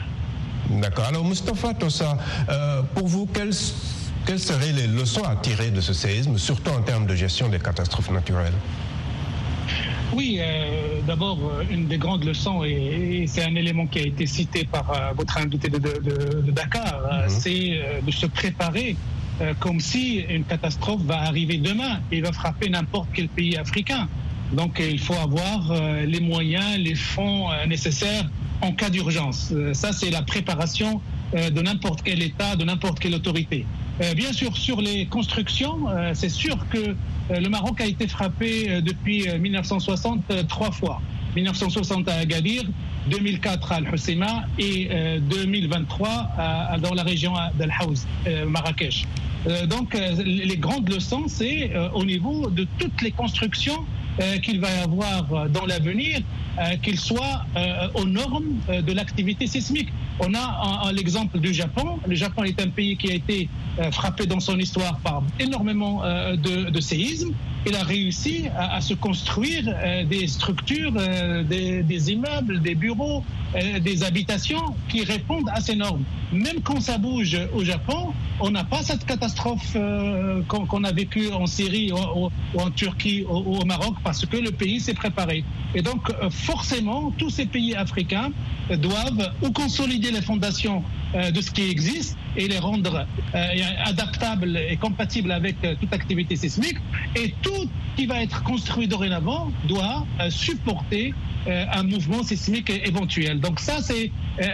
D'accord. 0.70 1.06
Alors, 1.06 1.24
Moustapha 1.24 1.74
Tossa, 1.74 2.18
euh, 2.50 2.84
pour 2.96 3.08
vous, 3.08 3.26
quelles, 3.26 3.54
quelles 4.26 4.40
seraient 4.40 4.72
les 4.72 4.88
leçons 4.88 5.24
à 5.24 5.36
tirer 5.36 5.72
de 5.72 5.82
ce 5.82 5.94
séisme, 5.94 6.38
surtout 6.38 6.72
en 6.72 6.82
termes 6.82 7.06
de 7.06 7.16
gestion 7.16 7.50
des 7.50 7.60
catastrophes 7.60 8.12
naturelles? 8.12 8.54
Oui, 10.16 10.38
euh, 10.40 11.00
d'abord, 11.08 11.40
euh, 11.44 11.64
une 11.72 11.88
des 11.88 11.98
grandes 11.98 12.24
leçons, 12.24 12.64
et, 12.64 13.26
c'est 13.28 13.44
un 13.44 13.56
élément 13.56 13.88
qui 13.88 14.00
a 14.00 14.04
été 14.04 14.26
cité 14.26 14.66
par 14.66 15.14
votre 15.16 15.38
invité 15.38 15.70
de, 15.70 15.80
Dakar, 16.52 17.02
mhm. 17.24 17.30
c'est 17.30 17.82
de 18.06 18.12
se 18.12 18.26
préparer 18.26 18.96
comme 19.60 19.80
si 19.80 20.20
une 20.30 20.44
catastrophe 20.44 21.02
va 21.02 21.22
arriver 21.22 21.58
demain 21.58 22.00
et 22.12 22.22
va 22.22 22.32
frapper 22.32 22.70
n'importe 22.70 23.10
quel 23.14 23.28
pays 23.28 23.58
africain. 23.58 24.08
Donc 24.54 24.80
il 24.80 25.00
faut 25.00 25.16
avoir 25.16 25.74
les 26.06 26.20
moyens, 26.20 26.78
les 26.78 26.94
fonds 26.94 27.48
nécessaires 27.68 28.30
en 28.62 28.72
cas 28.74 28.92
d'urgence. 28.92 29.52
ça, 29.74 29.94
c'est 29.94 30.12
la 30.12 30.22
préparation 30.22 31.02
de 31.34 31.62
n'importe 31.62 32.02
quel 32.04 32.22
État, 32.22 32.56
de 32.56 32.66
n'importe 32.66 33.00
quelle 33.00 33.16
autorité. 33.16 33.66
Bien 34.16 34.34
sûr, 34.34 34.56
sur 34.58 34.82
les 34.82 35.06
constructions, 35.06 35.86
c'est 36.14 36.30
sûr 36.30 36.58
que 36.70 36.96
le 37.30 37.50
Maroc 37.50 37.80
a 37.82 37.86
été 37.86 38.08
frappé 38.08 38.82
depuis 38.82 39.28
1960 39.28 40.48
trois 40.48 40.72
fois. 40.72 41.02
1960 41.36 42.10
à 42.10 42.16
Agadir, 42.16 42.64
2004 43.10 43.72
à 43.72 43.76
Al-Husseima 43.76 44.44
et 44.60 44.90
2023 45.22 46.80
dans 46.82 46.94
la 46.94 47.04
région 47.04 47.34
d'Al 47.58 47.72
Haouz, 47.80 48.06
Marrakech. 48.48 49.06
donc 49.68 49.98
les 50.26 50.58
grandes 50.58 50.90
leçons, 50.90 51.26
c'est 51.28 51.72
au 51.94 52.04
niveau 52.04 52.50
de 52.50 52.68
toutes 52.80 53.02
les 53.02 53.12
constructions 53.12 53.86
qu'il 54.44 54.60
va 54.60 54.70
y 54.70 54.80
avoir 54.80 55.50
dans 55.50 55.66
l'avenir, 55.66 56.20
qu'ils 56.82 57.00
soient 57.00 57.46
aux 57.96 58.06
normes 58.06 58.56
de 58.68 58.94
l'activité 58.94 59.48
sismique. 59.48 59.90
On 60.20 60.34
a 60.34 60.92
l'exemple 60.92 61.40
du 61.40 61.54
Japon. 61.54 62.00
Le 62.06 62.16
Japon 62.16 62.44
est 62.44 62.62
un 62.62 62.70
pays 62.70 62.98
qui 62.98 63.12
a 63.12 63.16
été 63.16 63.50
frappé 63.92 64.26
dans 64.26 64.40
son 64.40 64.60
histoire 64.60 65.00
par 65.00 65.24
énormément 65.40 66.04
de, 66.36 66.80
séismes 66.80 67.34
il 67.66 67.76
a 67.76 67.84
réussi 67.84 68.46
à, 68.58 68.82
se 68.82 68.94
construire 68.94 69.64
euh, 69.68 70.04
des 70.04 70.28
structures, 70.28 70.94
euh, 70.98 71.44
des, 71.44 72.12
immeubles, 72.12 72.60
des 72.60 72.74
bureaux, 72.74 73.24
euh, 73.56 73.80
des 73.80 74.04
habitations 74.04 74.74
qui 74.90 75.04
répondent 75.04 75.50
à 75.54 75.62
ces 75.62 75.76
normes. 75.76 76.04
Même 76.32 76.62
quand 76.64 76.82
ça 76.82 76.98
bouge 76.98 77.38
au 77.54 77.64
Japon, 77.64 78.14
on 78.40 78.50
n'a 78.50 78.64
pas 78.64 78.82
cette 78.82 79.06
catastrophe 79.06 79.78
qu'on 80.48 80.84
a 80.84 80.92
vécue 80.92 81.32
en 81.32 81.46
Syrie 81.46 81.92
ou, 81.92 82.30
en 82.60 82.72
Turquie 82.72 83.26
ou, 83.30 83.58
au 83.58 83.66
Maroc 83.66 83.96
parce 84.04 84.26
que 84.26 84.38
le 84.38 84.52
pays 84.52 84.80
s'est 84.80 84.94
préparé. 84.94 85.44
Et 85.76 85.82
donc 85.82 86.12
forcément, 86.30 87.12
tous 87.18 87.30
ces 87.30 87.46
pays 87.46 87.76
africains 87.76 88.32
doivent 88.78 89.32
ou 89.42 89.52
consolider 89.52 90.12
les 90.12 90.22
fondations 90.22 90.84
de 91.14 91.42
ce 91.42 91.52
qui 91.52 91.70
existe 91.70 92.18
et 92.38 92.48
les 92.48 92.60
rendre 92.60 93.06
adaptables 93.86 94.58
et 94.58 94.78
compatibles 94.78 95.32
avec 95.32 95.56
toute 95.80 95.94
activité 95.94 96.36
sismique 96.36 96.78
et 97.16 97.34
tout 97.42 97.70
qui 97.96 98.06
va 98.06 98.22
être 98.22 98.44
construit 98.44 98.88
dorénavant 98.88 99.52
doit 99.68 100.06
euh, 100.20 100.30
supporter 100.30 101.14
euh, 101.48 101.66
un 101.74 101.84
mouvement 101.84 102.24
sismique 102.24 102.70
éventuel. 102.70 103.40
Donc 103.40 103.60
ça, 103.60 103.82
c'est 103.82 104.12
euh, 104.40 104.46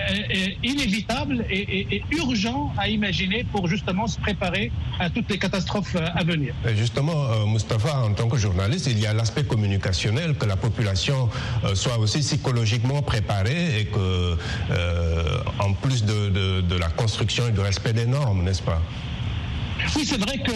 inévitable 0.63 1.45
et, 1.49 2.01
urgent 2.11 2.73
à 2.77 2.87
imaginer 2.87 3.43
pour 3.51 3.67
justement 3.67 4.07
se 4.07 4.19
préparer 4.19 4.71
à 4.99 5.09
toutes 5.09 5.29
les 5.29 5.37
catastrophes 5.37 5.95
à 5.95 6.23
venir. 6.23 6.53
justement, 6.75 7.45
Mustapha, 7.45 8.03
en 8.03 8.13
tant 8.13 8.27
que 8.27 8.37
journaliste, 8.37 8.87
il 8.89 8.99
y 8.99 9.05
a 9.05 9.13
l'aspect 9.13 9.43
communicationnel, 9.43 10.35
que 10.35 10.45
la 10.45 10.55
population 10.55 11.29
soit 11.73 11.97
aussi 11.97 12.19
psychologiquement 12.19 13.01
préparée 13.01 13.81
et 13.81 13.85
que, 13.85 14.37
de, 16.77 16.81
la 16.81 16.89
construction 16.89 17.47
et 17.47 17.51
du 17.51 17.59
respect 17.59 17.93
des 17.93 18.05
normes, 18.05 18.43
n'est-ce 18.43 18.61
pas? 18.61 18.81
Oui, 19.95 20.03
c'est 20.05 20.17
vrai 20.19 20.37
que 20.37 20.51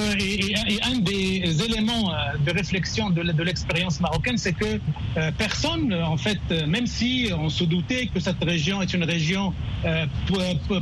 un 0.91 0.99
des 0.99 1.63
éléments 1.63 2.11
euh, 2.11 2.37
de 2.45 2.51
réflexion 2.51 3.09
de, 3.09 3.21
l'expérience 3.43 3.99
marocaine, 3.99 4.37
c'est 4.37 4.53
que 4.53 4.79
euh, 5.17 5.31
personne, 5.37 5.93
en 5.93 6.17
fait, 6.17 6.39
même 6.67 6.87
si 6.87 7.29
on 7.37 7.49
se 7.49 7.63
doutait 7.63 8.07
que 8.07 8.19
cette 8.19 8.43
région 8.43 8.81
est 8.81 8.93
une 8.93 9.03
région 9.03 9.53
euh, 9.85 10.05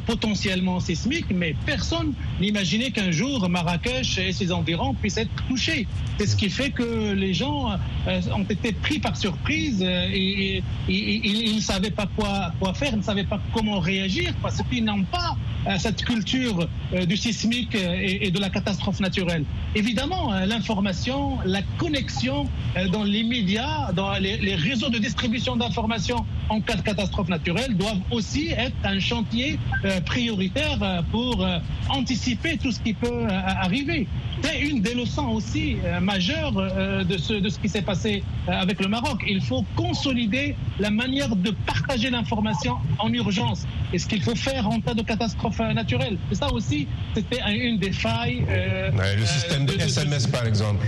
potentiellement 0.05 0.79
sismique, 0.79 1.27
mais 1.33 1.55
personne 1.65 2.13
n'imaginait 2.39 2.91
qu'un 2.91 3.11
jour 3.11 3.47
Marrakech 3.49 4.17
et 4.17 4.31
ses 4.31 4.51
environs 4.51 4.93
puissent 4.93 5.17
être 5.17 5.31
touchés. 5.47 5.87
C'est 6.17 6.27
ce 6.27 6.35
qui 6.35 6.49
fait 6.49 6.71
que 6.71 7.13
les 7.13 7.33
gens 7.33 7.77
ont 8.07 8.43
été 8.43 8.73
pris 8.73 8.99
par 8.99 9.15
surprise 9.15 9.81
et, 9.81 10.61
ils 10.89 11.55
ne 11.55 11.61
savaient 11.61 11.91
pas 11.91 12.07
quoi, 12.15 12.51
quoi 12.59 12.73
faire, 12.73 12.89
ils 12.91 12.97
ne 12.97 13.03
savaient 13.03 13.23
pas 13.23 13.39
comment 13.53 13.79
réagir 13.79 14.33
parce 14.41 14.61
qu'ils 14.69 14.83
n'ont 14.83 15.03
pas 15.03 15.37
cette 15.77 16.03
culture 16.03 16.67
du 17.07 17.15
sismique 17.15 17.75
et, 17.75 18.27
et 18.27 18.31
de 18.31 18.38
la 18.39 18.49
catastrophe 18.49 18.99
naturelle. 18.99 19.43
Évidemment, 19.75 20.33
euh, 20.33 20.45
l'information, 20.45 21.37
la 21.45 21.61
connexion 21.77 22.47
euh, 22.77 22.87
dans 22.87 23.03
les 23.03 23.23
médias, 23.23 23.91
dans 23.93 24.13
les, 24.13 24.55
réseaux 24.55 24.89
de 24.89 24.97
distribution 24.97 25.55
d'informations 25.55 26.25
en 26.49 26.59
cas 26.61 26.75
de 26.75 26.81
catastrophe 26.81 27.29
naturelle 27.29 27.75
doivent 27.75 28.01
aussi 28.11 28.49
être 28.49 28.75
un 28.83 28.99
chantier 28.99 29.59
euh, 29.85 30.01
prioritaire 30.01 31.03
pour 31.11 31.45
anticiper 31.89 32.57
tout 32.57 32.71
ce 32.71 32.79
qui 32.79 32.93
peut 32.93 33.27
arriver. 33.29 34.07
C'est 34.41 34.59
une 34.61 34.81
des 34.81 34.93
leçons 34.93 35.27
aussi 35.29 35.77
majeures 36.01 36.53
de 36.53 37.17
ce, 37.17 37.33
de 37.33 37.49
ce 37.49 37.59
qui 37.59 37.69
s'est 37.69 37.81
passé 37.81 38.23
avec 38.47 38.79
le 38.79 38.87
Maroc. 38.87 39.23
Il 39.27 39.41
faut 39.41 39.63
consolider 39.75 40.55
la 40.79 40.89
manière 40.89 41.35
de 41.35 41.51
partager 41.51 42.09
l'information 42.09 42.77
en 42.99 43.11
urgence 43.13 43.65
et 43.93 43.99
ce 43.99 44.07
qu'il 44.07 44.21
faut 44.21 44.35
faire 44.35 44.67
en 44.69 44.79
cas 44.79 44.93
de 44.93 45.01
catastrophe 45.01 45.59
naturelle. 45.59 46.17
Et 46.31 46.35
ça 46.35 46.51
aussi, 46.53 46.87
c'était 47.13 47.41
une 47.51 47.77
des 47.77 47.91
failles. 47.91 48.28
Euh, 48.49 48.91
le 49.17 49.25
système 49.25 49.65
de, 49.65 49.73
SMS, 49.73 50.27
par 50.27 50.45
exemple. 50.45 50.85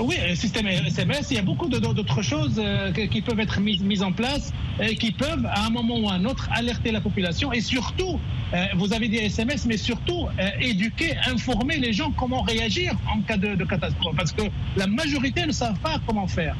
Oui, 0.00 0.16
le 0.28 0.34
système 0.34 0.66
SMS, 0.66 1.28
il 1.30 1.36
y 1.36 1.38
a 1.38 1.42
beaucoup 1.42 1.68
d'autres 1.68 2.22
choses 2.22 2.58
euh, 2.58 2.90
qui 2.90 3.22
peuvent 3.22 3.38
être 3.38 3.60
mises, 3.60 4.02
en 4.02 4.10
place 4.10 4.52
et 4.80 4.96
qui 4.96 5.12
peuvent, 5.12 5.46
à 5.46 5.66
un 5.66 5.70
moment 5.70 6.00
ou 6.00 6.08
à 6.08 6.14
un 6.14 6.24
autre, 6.24 6.48
alerter 6.52 6.90
la 6.90 7.00
population 7.00 7.52
et 7.52 7.60
surtout, 7.60 8.18
euh, 8.54 8.64
vous 8.74 8.92
avez 8.92 9.06
dit 9.06 9.18
SMS, 9.18 9.66
mais 9.66 9.76
surtout 9.76 10.26
éduquer, 10.60 11.14
informer 11.30 11.76
les 11.76 11.92
gens 11.92 12.10
comment 12.10 12.42
réagir 12.42 12.94
en 13.14 13.20
cas 13.20 13.36
de, 13.36 13.54
de, 13.54 13.64
catastrophe. 13.64 14.16
Parce 14.16 14.32
que 14.32 14.42
la 14.76 14.88
majorité 14.88 15.46
ne 15.46 15.52
savent 15.52 15.78
pas 15.78 16.00
comment 16.06 16.26
faire. 16.26 16.56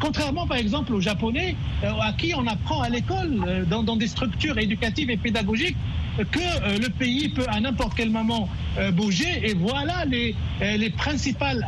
contrairement, 0.00 0.46
par 0.46 0.58
exemple, 0.58 0.92
aux 0.92 1.00
Japonais, 1.00 1.56
à 1.82 2.12
qui 2.12 2.34
on 2.34 2.46
apprend 2.46 2.82
à 2.82 2.90
l'école, 2.90 3.66
dans, 3.70 3.82
dans, 3.82 3.96
des 3.96 4.08
structures 4.08 4.58
éducatives 4.58 5.08
et 5.08 5.16
pédagogiques, 5.16 5.76
que 6.22 6.38
euh, 6.38 6.78
le 6.78 6.88
pays 6.90 7.28
peut 7.28 7.46
à 7.48 7.60
n'importe 7.60 7.94
quel 7.96 8.10
moment 8.10 8.48
euh, 8.48 8.63
bouger 8.92 9.48
et 9.48 9.54
voilà 9.54 10.04
les, 10.04 10.34
euh, 10.62 10.76
les 10.76 10.90
principales, 10.90 11.64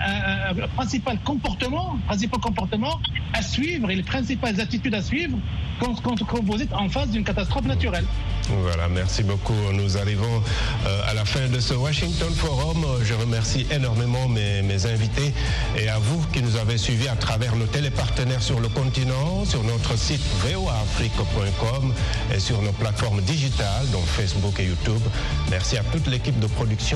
principales 0.75 1.19
comportements, 1.25 1.99
principaux 2.07 2.39
comportements 2.39 3.01
à 3.33 3.43
suivre 3.43 3.91
et 3.91 3.97
les 3.97 4.03
principales 4.03 4.61
attitudes 4.61 4.95
à 4.95 5.03
suivre 5.03 5.39
quand, 5.79 5.95
vous 6.43 6.63
êtes 6.63 6.73
en 6.73 6.89
face 6.89 7.11
d'une 7.11 7.25
catastrophe 7.25 7.67
naturelle. 7.67 8.05
Voilà, 8.63 8.89
merci 8.89 9.23
beaucoup. 9.23 9.55
Nous 9.73 9.99
arrivons 9.99 10.43
à 11.07 11.13
la 11.15 11.25
fin 11.25 11.49
de 11.49 11.61
ce 11.61 11.75
Washington 11.75 12.33
Forum. 12.35 12.85
Je 13.05 13.13
remercie 13.13 13.67
énormément 13.71 14.29
mes, 14.29 14.63
mes 14.63 14.87
invités 14.87 15.35
et 15.77 15.89
à 15.89 15.99
vous 15.99 16.25
qui 16.33 16.43
nous 16.43 16.57
avez 16.57 16.79
suivis 16.79 17.09
à 17.09 17.17
travers 17.17 17.57
nos 17.57 17.67
télépartenaires 17.67 18.43
sur 18.43 18.61
le 18.61 18.69
continent, 18.69 19.45
sur 19.45 19.63
notre 19.65 19.99
site 19.99 20.23
voafrique.com 20.43 21.93
et 22.35 22.41
sur 22.41 22.63
nos 22.63 22.73
plateformes 22.73 23.21
digitales, 23.23 23.89
donc 23.93 24.05
Facebook 24.07 24.59
et 24.61 24.65
YouTube. 24.65 25.03
Merci 25.51 25.77
à 25.77 25.83
toute 25.85 26.07
l'équipe 26.07 26.39
de 26.39 26.47
production. 26.47 26.96